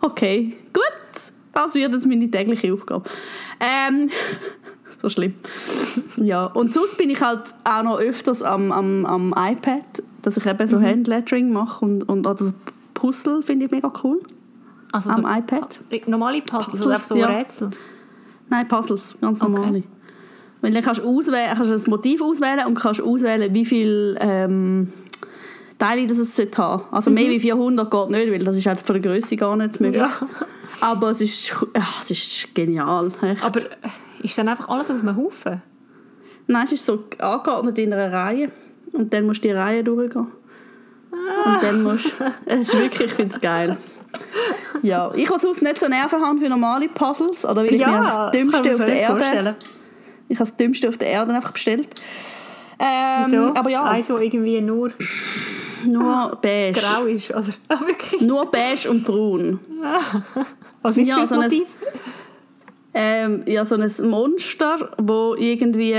okay, 0.00 0.56
gut, 0.72 1.32
das 1.52 1.74
wird 1.74 1.92
jetzt 1.92 2.06
meine 2.06 2.30
tägliche 2.30 2.72
Aufgabe. 2.72 3.08
Ähm, 3.60 4.08
so 5.00 5.08
schlimm. 5.08 5.34
Ja, 6.16 6.46
und 6.46 6.74
sonst 6.74 6.98
bin 6.98 7.10
ich 7.10 7.20
halt 7.20 7.54
auch 7.64 7.82
noch 7.82 7.98
öfters 7.98 8.42
am, 8.42 8.72
am, 8.72 9.06
am 9.06 9.34
iPad, 9.36 10.02
dass 10.22 10.36
ich 10.36 10.46
eben 10.46 10.68
so 10.68 10.78
Mhm. 10.78 10.84
Handlettering 10.84 11.52
mache 11.52 11.84
und, 11.84 12.08
und 12.08 12.26
oder 12.26 12.44
so 12.44 12.52
Puzzle 12.94 13.42
finde 13.42 13.66
ich 13.66 13.72
mega 13.72 13.92
cool. 14.04 14.20
Also 14.92 15.10
Am 15.10 15.22
so 15.22 15.28
iPad? 15.28 15.80
Normale 16.06 16.40
Puzzles, 16.42 16.80
Puzzles, 16.80 16.86
oder 16.86 16.94
einfach 16.94 17.06
so 17.06 17.14
ja. 17.16 17.26
Rätsel? 17.28 17.70
Nein, 18.48 18.68
Puzzles, 18.68 19.16
ganz 19.20 19.40
Okay. 19.40 19.50
normale. 19.52 19.82
Weil 20.60 20.72
dann 20.72 20.82
kannst 20.82 21.00
du 21.00 21.08
auswählen, 21.08 21.50
kannst 21.54 21.68
du 21.70 21.72
das 21.72 21.86
Motiv 21.86 22.20
auswählen 22.20 22.66
und 22.66 22.74
kannst 22.74 23.00
auswählen, 23.00 23.54
wie 23.54 23.64
viel 23.64 24.18
ähm, 24.20 24.92
Teile 25.78 26.06
das 26.06 26.18
es 26.18 26.36
sollte 26.36 26.58
haben. 26.58 26.82
Also 26.90 27.10
mehr 27.10 27.30
wie 27.30 27.40
400 27.40 27.90
geht 27.90 28.10
nicht, 28.10 28.30
weil 28.32 28.44
das 28.44 28.56
ist 28.56 28.66
halt 28.66 28.80
von 28.80 29.00
der 29.00 29.10
Größe 29.10 29.36
gar 29.36 29.56
nicht 29.56 29.80
möglich. 29.80 30.02
Ja. 30.02 30.10
Aber 30.80 31.10
es 31.10 31.20
ist, 31.20 31.48
ja, 31.74 31.82
es 32.02 32.10
ist 32.10 32.54
genial. 32.54 33.12
echt. 33.22 33.42
Aber 33.42 33.60
äh, 33.60 33.66
ist 34.22 34.36
dann 34.36 34.48
einfach 34.48 34.68
alles 34.68 34.90
auf 34.90 35.00
einem 35.00 35.16
Haufen? 35.16 35.62
Nein, 36.46 36.64
es 36.64 36.72
ist 36.72 36.84
so 36.86 37.04
angeordnet 37.18 37.78
in 37.78 37.92
einer 37.92 38.12
Reihe 38.12 38.50
und 38.92 39.12
dann 39.12 39.24
musst 39.24 39.42
du 39.44 39.48
die 39.48 39.54
Reihe 39.54 39.82
durchgehen. 39.84 40.26
Und 41.10 41.62
dann 41.62 41.82
musst 41.82 42.12
es 42.46 42.68
ist 42.68 42.74
wirklich, 42.78 43.08
ich 43.08 43.14
finde 43.14 43.34
es 43.34 43.40
geil. 43.40 43.76
Ja, 44.82 45.12
ich 45.14 45.28
habe 45.28 45.38
sonst 45.40 45.62
nicht 45.62 45.78
so 45.80 45.88
Nerven 45.88 46.20
haben 46.22 46.38
für 46.38 46.48
normale 46.48 46.88
Puzzles, 46.88 47.44
oder 47.44 47.56
weil 47.64 47.74
ich 47.74 47.78
mir 47.80 47.86
einfach 47.88 48.30
das 48.30 48.30
Dümmste 48.32 48.74
auf 48.74 48.84
der 48.84 49.00
Erde 49.00 49.18
vorstellen. 49.20 49.54
Ich 50.28 50.36
habe 50.38 50.48
das 50.48 50.56
Dümmste 50.56 50.88
auf 50.88 50.98
der 50.98 51.08
Erde 51.08 51.32
einfach 51.34 51.50
bestellt. 51.52 51.88
Ähm, 52.78 53.24
Wieso? 53.26 53.54
Aber 53.54 53.68
ja, 53.70 53.82
Also 53.82 54.18
irgendwie 54.18 54.60
nur 54.60 54.90
nur 55.84 56.38
beige. 56.40 56.80
grau 56.80 57.04
ist, 57.04 57.30
oder? 57.30 57.44
Ah, 57.68 57.80
wirklich? 57.86 58.20
Nur 58.22 58.50
beige 58.50 58.88
und 58.90 59.04
braun. 59.04 59.60
Was 60.82 60.96
ist 60.96 61.08
Ja, 61.08 61.26
so 61.26 61.34
ein- 61.34 61.42
Motiv? 61.42 61.66
Ähm, 62.94 63.42
ja, 63.46 63.64
so 63.64 63.76
ein 63.76 63.90
Monster, 64.08 64.90
wo 64.98 65.34
irgendwie... 65.38 65.94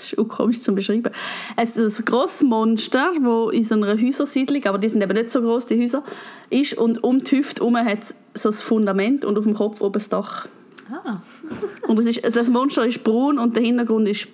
Das 0.00 0.12
ist 0.12 0.18
auch 0.18 0.28
komisch 0.28 0.60
zu 0.60 0.74
beschreiben. 0.74 1.12
Es 1.56 1.76
ist 1.76 1.98
ein 1.98 2.04
grosses 2.04 2.42
Monster, 2.42 3.12
das 3.14 3.52
in 3.52 3.64
so 3.64 3.74
einer 3.74 4.00
Häusersiedlung, 4.00 4.64
aber 4.66 4.78
die 4.78 4.88
sind 4.88 5.02
eben 5.02 5.12
nicht 5.12 5.30
so 5.30 5.40
groß 5.40 5.66
die 5.66 5.80
Häuser, 5.82 6.02
ist 6.48 6.74
und 6.74 7.04
um 7.04 7.22
die 7.22 7.36
Hüfte 7.36 7.60
herum 7.60 7.76
hat 7.76 8.02
es 8.02 8.14
so 8.34 8.48
ein 8.48 8.52
Fundament 8.52 9.24
und 9.24 9.36
auf 9.38 9.44
dem 9.44 9.54
Kopf 9.54 9.80
oben 9.80 9.94
das 9.94 10.08
Dach. 10.08 10.48
Ah. 10.90 11.18
Und 11.86 11.98
es 11.98 12.06
ist, 12.06 12.36
das 12.36 12.50
Monster 12.50 12.84
ist 12.84 13.04
braun 13.04 13.38
und 13.38 13.54
der 13.54 13.62
Hintergrund 13.62 14.08
ist 14.08 14.26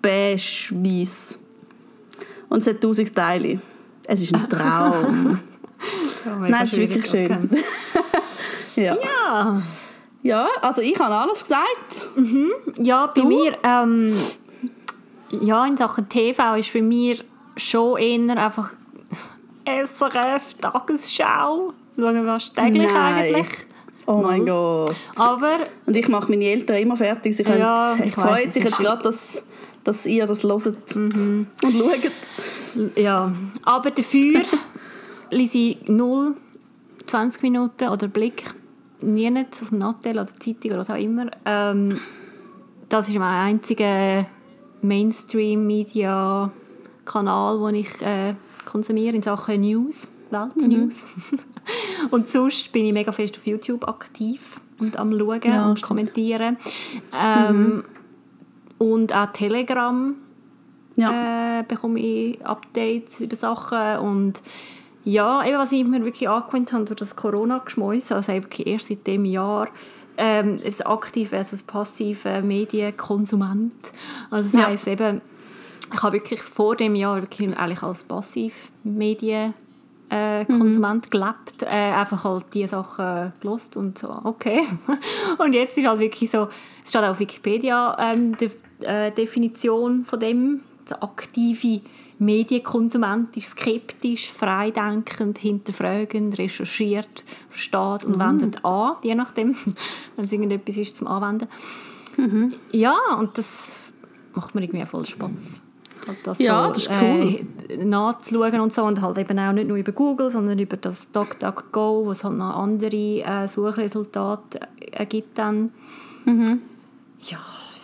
beige-weiß. 0.00 1.38
Und 2.48 2.60
es 2.60 2.66
hat 2.68 2.80
tausend 2.80 3.14
Teile. 3.14 3.60
Es 4.04 4.22
ist 4.22 4.34
ein 4.34 4.48
Traum. 4.48 5.40
Mega 6.24 6.48
Nein, 6.48 6.64
es 6.64 6.72
ist 6.72 6.78
wirklich 6.78 7.06
schön. 7.06 7.50
ja. 8.76 8.96
Ja. 8.96 9.62
ja, 10.22 10.48
also 10.60 10.80
ich 10.82 10.98
habe 10.98 11.14
alles 11.14 11.40
gesagt. 11.40 12.08
Ja, 12.78 13.06
bei 13.06 13.20
Du? 13.20 13.28
mir, 13.28 13.56
ähm, 13.64 14.14
ja, 15.40 15.66
in 15.66 15.76
Sachen 15.76 16.08
TV 16.08 16.54
ist 16.56 16.72
bei 16.72 16.82
mir 16.82 17.16
schon 17.56 17.98
eher 17.98 18.36
einfach 18.38 18.70
SRF, 19.64 20.54
Tagesschau. 20.60 21.72
Schauen 21.96 22.24
wir 22.24 22.38
täglich 22.38 22.90
eigentlich. 22.94 23.46
Oh 24.06 24.16
mein 24.22 24.44
Gott. 24.44 24.96
Aber 25.16 25.58
Und 25.86 25.96
ich 25.96 26.08
mache 26.08 26.30
meine 26.30 26.44
Eltern 26.46 26.76
immer 26.76 26.96
fertig. 26.96 27.36
Sie 27.36 27.44
können, 27.44 27.60
Ja, 27.60 27.94
ich 27.98 28.06
ich 28.06 28.16
weiss, 28.16 28.24
freue 28.26 28.46
es 28.46 28.54
sich 28.54 28.64
jetzt 28.64 28.78
gerade, 28.78 29.02
dass, 29.02 29.44
dass 29.84 30.06
ihr 30.06 30.26
das 30.26 30.42
hört 30.42 30.96
Mhm. 30.96 31.46
und 31.62 31.72
schaut. 31.72 32.92
Ja, 32.96 33.32
aber 33.62 33.90
dafür 33.92 34.42
lese 35.30 35.58
ich 35.58 35.88
0, 35.88 36.34
20 37.06 37.42
Minuten 37.42 37.88
oder 37.88 38.08
Blick 38.08 38.52
nie 39.00 39.30
nicht 39.30 39.48
auf 39.60 39.68
dem 39.68 39.78
Nattel 39.78 40.12
oder 40.12 40.26
Zeitung 40.26 40.70
oder 40.70 40.78
was 40.78 40.90
auch 40.90 40.96
immer. 40.96 41.26
Ähm, 41.44 42.00
das 42.88 43.08
ist 43.08 43.16
mein 43.18 43.46
einziger 43.54 44.26
Mainstream-Media-Kanal, 44.82 47.58
den 47.72 47.80
ich 47.80 48.02
äh, 48.02 48.34
konsumiere 48.64 49.16
in 49.16 49.22
Sachen 49.22 49.60
News, 49.60 50.08
Weltnews. 50.30 51.04
und 52.10 52.28
sonst 52.30 52.72
bin 52.72 52.86
ich 52.86 52.92
mega 52.92 53.12
fest 53.12 53.36
auf 53.36 53.46
YouTube 53.46 53.86
aktiv 53.86 54.60
und 54.78 54.98
am 54.98 55.12
Schauen 55.16 55.40
Ja, 55.44 55.68
und 55.68 55.78
stimmt. 55.78 55.88
kommentieren. 55.88 56.56
Ähm, 57.14 57.84
Und 58.78 59.14
auch 59.14 59.30
Telegram 59.32 60.14
Ja. 60.96 61.60
äh, 61.60 61.62
bekomme 61.62 62.00
ich 62.00 62.44
Updates 62.44 63.20
über 63.20 63.36
Sachen 63.36 63.98
und 63.98 64.42
ja, 65.04 65.44
eben 65.44 65.58
was 65.58 65.72
ich 65.72 65.84
mir 65.84 66.04
wirklich 66.04 66.28
angewöhnt 66.28 66.72
habe 66.72 66.84
durch 66.84 66.98
das 66.98 67.16
Corona-Geschmäus, 67.16 68.12
also 68.12 68.32
wirklich 68.32 68.66
erst 68.68 68.88
seit 68.88 69.04
dem 69.06 69.24
Jahr, 69.24 69.68
ähm, 70.16 70.60
ein 70.64 70.86
aktiv 70.86 71.30
versus 71.30 71.62
passiver 71.62 72.42
Medienkonsument. 72.42 73.92
Also 74.30 74.50
das 74.50 74.60
Ja. 74.60 74.68
heisst 74.68 74.86
eben, 74.86 75.20
ich 75.94 76.02
habe 76.02 76.14
wirklich 76.14 76.42
vor 76.42 76.76
dem 76.76 76.94
Jahr 76.94 77.20
wirklich 77.20 77.56
eigentlich 77.56 77.82
als 77.82 78.04
Passivmedien 78.04 79.54
äh, 80.10 80.44
Konsument 80.44 81.10
gelebt, 81.10 81.62
äh, 81.62 81.66
einfach 81.68 82.24
halt 82.24 82.44
die 82.52 82.66
Sachen 82.66 83.32
gelost 83.40 83.78
und 83.78 83.96
so, 83.98 84.14
okay. 84.24 84.60
und 85.38 85.54
jetzt 85.54 85.78
ist 85.78 85.86
halt 85.86 86.00
wirklich 86.00 86.30
so, 86.30 86.48
es 86.84 86.90
steht 86.90 87.02
auch 87.02 87.10
auf 87.12 87.20
Wikipedia 87.20 87.96
ähm, 87.98 88.36
die 88.36 88.50
äh, 88.86 89.10
Definition 89.10 90.04
von 90.04 90.20
dem, 90.20 90.60
der 90.92 91.02
aktive 91.02 91.80
Medienkonsument 92.18 93.36
ist 93.36 93.50
skeptisch, 93.50 94.30
freidenkend, 94.30 95.38
hinterfragend, 95.38 96.38
recherchiert, 96.38 97.24
versteht 97.50 98.04
und 98.04 98.18
wendet 98.18 98.64
an, 98.64 98.96
je 99.02 99.14
nachdem, 99.14 99.56
wenn 100.16 100.24
es 100.24 100.32
irgendetwas 100.32 100.76
ist 100.76 100.96
zum 100.96 101.08
Anwenden. 101.08 101.48
Ja, 102.70 102.96
und 103.18 103.36
das 103.38 103.84
macht 104.34 104.54
mir 104.54 104.62
irgendwie 104.62 104.86
voll 104.86 105.06
Spaß. 105.06 105.60
Halt 106.06 106.18
das 106.24 106.38
Ja, 106.38 106.64
so, 106.64 106.72
das 106.72 106.82
ist 106.86 106.90
cool. 106.90 107.46
Äh, 107.68 107.84
nachzuschauen 107.84 108.60
und 108.60 108.72
so 108.72 108.84
und 108.84 109.00
halt 109.00 109.18
eben 109.18 109.38
auch 109.38 109.52
nicht 109.52 109.68
nur 109.68 109.76
über 109.76 109.92
Google, 109.92 110.30
sondern 110.30 110.58
über 110.58 110.76
das 110.76 111.10
DuckDuckGo, 111.12 112.06
was 112.06 112.24
halt 112.24 112.36
noch 112.36 112.56
andere 112.56 113.22
äh, 113.22 113.48
Suchresultate 113.48 114.60
äh, 114.80 115.06
gibt 115.06 115.38
dann. 115.38 115.70
Mhm. 116.24 116.62
Ja, 117.20 117.38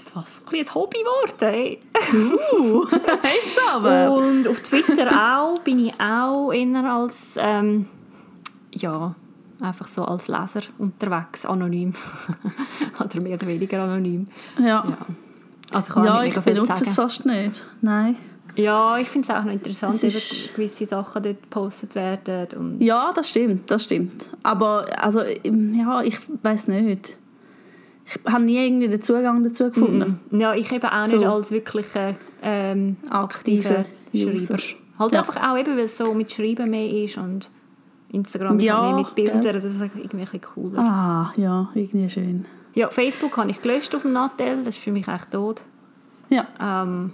fast 0.09 0.43
ein 0.53 0.59
ein 0.59 0.75
Hobby 0.75 0.99
geworden. 0.99 1.77
Uh, 2.59 2.87
jetzt 3.25 3.61
aber. 3.73 4.11
Und 4.13 4.49
auf 4.49 4.61
Twitter 4.61 5.09
auch 5.11 5.59
bin 5.61 5.87
ich 5.87 5.95
auch 6.01 6.53
eher 6.53 6.85
als 6.85 7.37
ähm, 7.41 7.87
ja, 8.73 9.15
einfach 9.61 9.87
so 9.89 10.05
als 10.05 10.29
Leser 10.29 10.61
unterwegs, 10.79 11.45
anonym. 11.45 11.93
oder 13.05 13.21
mehr 13.23 13.35
oder 13.35 13.47
weniger 13.47 13.83
anonym. 13.83 14.27
Ja. 14.59 14.65
Ja. 14.67 14.99
Also 15.73 15.89
ich 15.89 15.95
kann 15.95 16.05
Ja, 16.05 16.23
ich 16.23 16.33
viel 16.33 16.43
benutze 16.43 16.85
es 16.85 16.93
fast 16.95 17.27
nicht. 17.27 17.65
Nein. 17.83 18.17
Ja, 18.57 18.99
ich 18.99 19.09
finde 19.09 19.29
es 19.29 19.35
auch 19.37 19.45
noch 19.45 19.53
interessant, 19.53 20.03
ist- 20.03 20.53
gewisse 20.55 20.85
Sachen 20.87 21.23
dort 21.23 21.43
gepostet 21.43 21.95
werden. 21.95 22.49
Und 22.59 22.81
Ja, 22.81 23.13
das 23.15 23.29
stimmt, 23.31 23.71
das 23.71 23.85
stimmt. 23.85 24.31
Aber 24.43 24.85
also, 25.01 25.23
ja, 25.23 26.03
ich 26.03 26.19
weiß 26.43 26.67
nicht. 26.69 27.17
Ich 28.11 28.33
habe 28.33 28.43
nie 28.43 28.57
irgendwie 28.67 28.89
den 28.89 29.03
Zugang 29.03 29.45
dazu 29.45 29.65
gefunden. 29.71 30.19
Ja, 30.31 30.55
ich 30.55 30.71
eben 30.73 30.87
auch 30.89 31.07
So. 31.07 31.17
nicht 31.17 31.27
als 31.27 31.51
wirklicher 31.51 32.15
ähm, 32.43 32.97
Aktive 33.11 33.85
aktiver 34.13 34.35
User. 34.35 34.59
Schreiber. 34.59 34.83
Halt 34.99 35.13
Ja. 35.13 35.21
einfach 35.21 35.37
auch 35.37 35.59
eben, 35.59 35.77
weil 35.77 35.85
es 35.85 35.97
so 35.99 36.15
mit 36.15 36.33
Schreiben 36.33 36.71
mehr 36.71 36.91
ist 37.05 37.19
und 37.19 37.51
Instagram 38.11 38.59
Ja, 38.61 38.81
mehr 38.83 38.95
mit 38.97 39.15
Bildern, 39.15 39.41
gell. 39.43 39.53
das 39.53 39.65
ist 39.65 39.81
irgendwie 39.81 40.03
ein 40.03 40.09
bisschen 40.25 40.41
cooler. 40.41 40.79
Ah, 40.81 41.33
ja, 41.37 41.69
irgendwie 41.75 42.09
schön. 42.09 42.47
Ja, 42.75 42.89
Facebook 42.89 43.37
habe 43.37 43.51
ich 43.51 43.61
gelöscht 43.61 43.95
auf 43.95 44.03
dem 44.03 44.13
Nattel, 44.13 44.65
das 44.65 44.77
ist 44.77 44.83
für 44.83 44.93
mich 44.93 45.07
echt 45.09 45.31
tot. 45.31 45.63
Ja, 46.31 46.47
Ähm, 46.61 47.13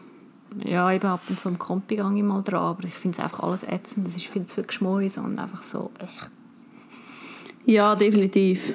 ja, 0.65 0.91
eben 0.93 1.07
ab 1.07 1.21
und 1.29 1.39
zu 1.41 1.49
am 1.49 1.59
Kompi 1.59 1.97
gehe 1.97 2.13
ich 2.17 2.23
mal 2.23 2.43
dran, 2.43 2.61
aber 2.63 2.85
ich 2.85 2.95
finde 2.95 3.17
es 3.19 3.23
einfach 3.25 3.41
alles 3.41 3.65
ätzend, 3.65 4.07
das 4.07 4.15
ist 4.17 4.27
viel 4.27 4.47
zu 4.47 4.55
viel 4.55 4.65
Geschmäus 4.65 5.19
und 5.19 5.39
einfach 5.39 5.63
so... 5.65 5.91
Ja 7.67 7.95
definitiv. 7.95 8.75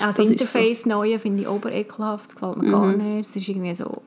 Auch 0.00 0.06
das, 0.06 0.16
Das 0.16 0.30
Interface 0.30 0.86
neue 0.86 1.18
finde 1.18 1.42
ich 1.42 1.48
oberekelhaft, 1.48 2.26
das 2.26 2.34
gefällt 2.34 2.56
mir 2.58 2.70
gar 2.70 2.86
nicht. 2.92 3.28
Es 3.30 3.36
ist 3.36 3.48
irgendwie 3.48 3.74
so... 3.74 4.02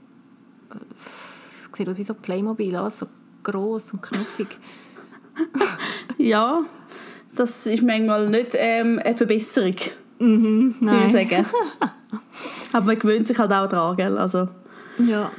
äh, 0.71 1.75
Sieht 1.75 1.87
aus 1.89 1.97
wie 1.97 2.03
so 2.03 2.13
Playmobil, 2.13 2.75
alles 2.75 2.99
so 2.99 3.07
gross 3.43 3.93
und 3.93 4.01
knuffig. 4.01 4.47
Ja, 6.17 6.63
das 7.35 7.65
ist 7.65 7.81
manchmal 7.83 8.29
nicht 8.29 8.49
ähm, 8.53 8.99
eine 9.03 9.15
Verbesserung, 9.15 9.75
würde 10.19 10.67
ich 10.75 10.81
Nein. 10.81 11.09
sagen. 11.09 11.45
Aber 12.73 12.85
man 12.85 12.99
gewöhnt 12.99 13.27
sich 13.27 13.39
halt 13.39 13.51
auch 13.51 13.67
daran, 13.67 13.97
gell? 13.97 14.17
Also, 14.17 14.47
Ja. 14.99 15.31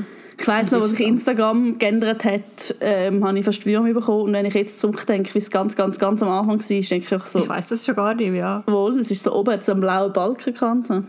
Ich 0.43 0.49
weiss 0.49 0.71
Das 0.71 0.81
noch, 0.81 0.87
sich 0.89 0.99
so. 0.99 1.05
Instagram 1.05 1.79
geändert 1.79 2.25
hat, 2.25 2.75
ähm, 2.81 3.27
habe 3.27 3.39
ich 3.39 3.45
fast 3.45 3.65
Würmer 3.65 3.93
bekommen. 3.93 4.23
Und 4.25 4.33
wenn 4.33 4.45
ich 4.45 4.55
jetzt 4.55 4.81
zurückdenke, 4.81 5.33
wie 5.35 5.39
es 5.39 5.51
ganz, 5.51 5.77
ganz, 5.77 5.99
ganz 5.99 6.23
am 6.23 6.29
Anfang 6.29 6.59
war, 6.59 6.67
denke 6.67 6.79
ich 6.79 6.93
einfach 7.15 7.27
so, 7.27 7.41
Ich 7.41 7.49
weiss 7.49 7.69
das 7.69 7.87
schon 7.87 7.95
gar 7.95 8.15
nicht, 8.15 8.35
ja. 8.35 8.63
wohl, 8.67 8.99
das 8.99 9.11
ist 9.11 9.27
da 9.27 9.33
oben 9.33 9.53
hat 9.55 9.65
so 9.65 9.73
einen 9.73 9.81
blauen 9.81 10.13
Balken 10.13 10.53
gekannt. 10.53 10.89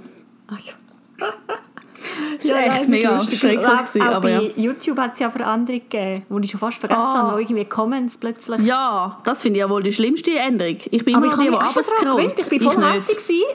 Das 2.38 2.52
Ach, 2.52 2.56
ja. 2.56 2.58
ist 2.60 2.80
echt 2.80 2.90
mega 2.90 3.22
schrecklich 3.24 3.66
Auch, 3.66 3.96
auch 4.08 4.16
aber 4.16 4.22
bei 4.22 4.32
ja. 4.32 4.42
YouTube 4.58 4.98
hat 4.98 5.14
es 5.14 5.20
ja 5.20 5.32
Veränderungen 5.32 5.90
gegeben, 5.90 6.26
die 6.30 6.46
ich 6.46 6.52
schon 6.52 6.60
fast 6.60 6.78
vergessen 6.78 7.02
Ah. 7.02 7.32
habe, 7.32 7.42
irgendwie 7.42 7.66
Comments 7.66 8.18
plötzlich... 8.18 8.62
Ja, 8.62 9.20
das 9.24 9.42
finde 9.42 9.58
ich 9.58 9.62
ja 9.62 9.70
wohl 9.70 9.82
die 9.84 9.94
schlimmste 9.94 10.36
Änderung. 10.38 10.78
Ich 10.92 11.06
bin 11.06 11.16
Aber 11.16 11.26
immer 11.26 11.34
ich 11.34 11.40
die, 11.40 11.50
die 11.50 11.56
runterscrollt. 11.56 12.52
Ich 12.52 12.66
war 12.66 12.74
voll 12.74 12.84
hässlich 12.92 13.46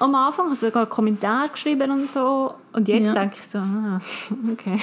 am 0.00 0.14
Anfang. 0.14 0.46
Habe 0.46 0.56
sogar 0.56 0.86
Kommentare 0.86 1.48
geschrieben 1.50 1.90
und 1.90 2.10
so. 2.10 2.54
Und 2.72 2.88
jetzt 2.88 3.06
Ja. 3.06 3.12
denke 3.14 3.36
ich 3.38 3.46
so, 3.46 3.58
ah, 3.58 4.00
okay. 4.52 4.78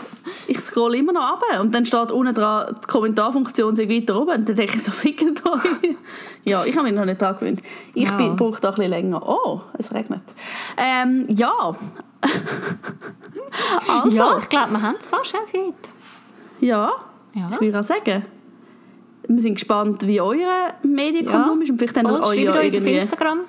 Ich 0.48 0.58
scroll 0.60 0.94
immer 0.96 1.12
noch 1.12 1.32
runter 1.40 1.60
und 1.60 1.74
dann 1.74 1.86
steht 1.86 2.10
unten 2.10 2.34
dran, 2.34 2.74
die 2.82 2.86
Kommentarfunktion 2.86 3.76
sei 3.76 3.88
weiter 3.88 4.20
oben. 4.20 4.40
Und 4.40 4.48
dann 4.48 4.56
denke 4.56 4.76
ich 4.76 4.82
so, 4.82 4.90
ficken 4.92 5.34
euch. 5.44 5.96
ja, 6.44 6.64
ich 6.64 6.76
habe 6.76 6.88
mich 6.88 6.96
noch 6.96 7.04
nicht 7.04 7.20
daran 7.22 7.38
gewöhnt. 7.38 7.62
Ich 7.94 8.08
Ja. 8.08 8.16
bin, 8.16 8.34
brauche 8.36 8.60
da 8.60 8.68
ein 8.70 8.74
bisschen 8.74 8.90
länger. 8.90 9.22
Oh, 9.28 9.60
es 9.78 9.92
regnet. 9.94 10.22
Ähm, 10.76 11.24
ja. 11.28 11.52
also, 13.88 14.16
Ja, 14.16 14.24
ja. 14.32 14.38
ich 14.38 14.48
glaube, 14.48 14.70
wir 14.72 14.82
haben 14.82 14.96
es 15.00 15.08
fast 15.08 15.34
heute. 15.34 15.74
ja, 16.60 16.90
Ja. 17.34 17.50
ich 17.52 17.60
würde 17.60 17.80
auch 17.80 17.84
sagen. 17.84 18.24
Wir 19.28 19.40
sind 19.40 19.54
gespannt, 19.54 20.04
wie 20.06 20.20
euer 20.20 20.74
Medienkonsum 20.82 21.62
ist. 21.62 21.70
Und 21.70 21.78
vielleicht 21.78 21.96
euch 21.96 22.02
schreibt 22.02 22.14
ja 22.14 22.16
uns 22.16 22.26
auf 22.26 22.34
irgendwie, 22.74 22.94
Instagram. 22.96 23.40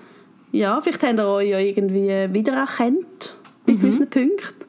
Ja, 0.54 0.80
vielleicht 0.82 1.04
habt 1.04 1.20
ihr 1.20 1.28
euch 1.28 1.50
ja 1.50 1.60
irgendwie 1.60 2.10
wiedererkannt 2.34 3.36
in 3.66 3.80
gewissen 3.80 4.10
Punkten. 4.10 4.66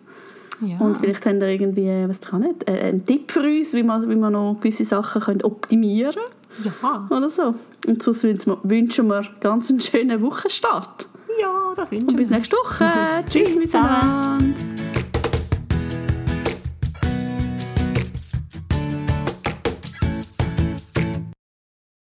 Ja. 0.60 0.78
Und 0.78 0.98
vielleicht 0.98 1.24
habt 1.26 1.40
ihr 1.42 1.48
irgendwie, 1.48 1.88
was 2.08 2.20
kann 2.20 2.40
nicht, 2.40 2.68
äh, 2.68 2.80
einen 2.88 3.04
Tipp 3.04 3.30
für 3.30 3.40
uns, 3.40 3.72
wie 3.74 3.82
man, 3.82 4.08
wie 4.08 4.16
man 4.16 4.32
noch 4.32 4.56
gewisse 4.60 4.84
Sachen 4.84 5.20
können 5.22 5.42
optimieren 5.42 6.14
können. 6.14 6.74
ja. 6.82 7.06
oder 7.10 7.28
so. 7.28 7.54
Und 7.86 8.02
sonst 8.02 8.22
wünschen 8.24 8.52
wir- 8.52 8.58
wir 9.08 9.22
ganz 9.40 9.70
einen 9.70 9.80
schönen 9.80 10.20
Wochenstart. 10.22 11.06
ja, 11.40 11.72
das 11.76 11.90
wünschen 11.90 12.08
Und 12.08 12.16
bis 12.16 12.30
wir. 12.30 12.36
nächste 12.36 12.56
Woche. 12.56 12.84
Tschüss 13.30 13.50
Tschüss 13.50 13.56
miteinander. 13.56 14.38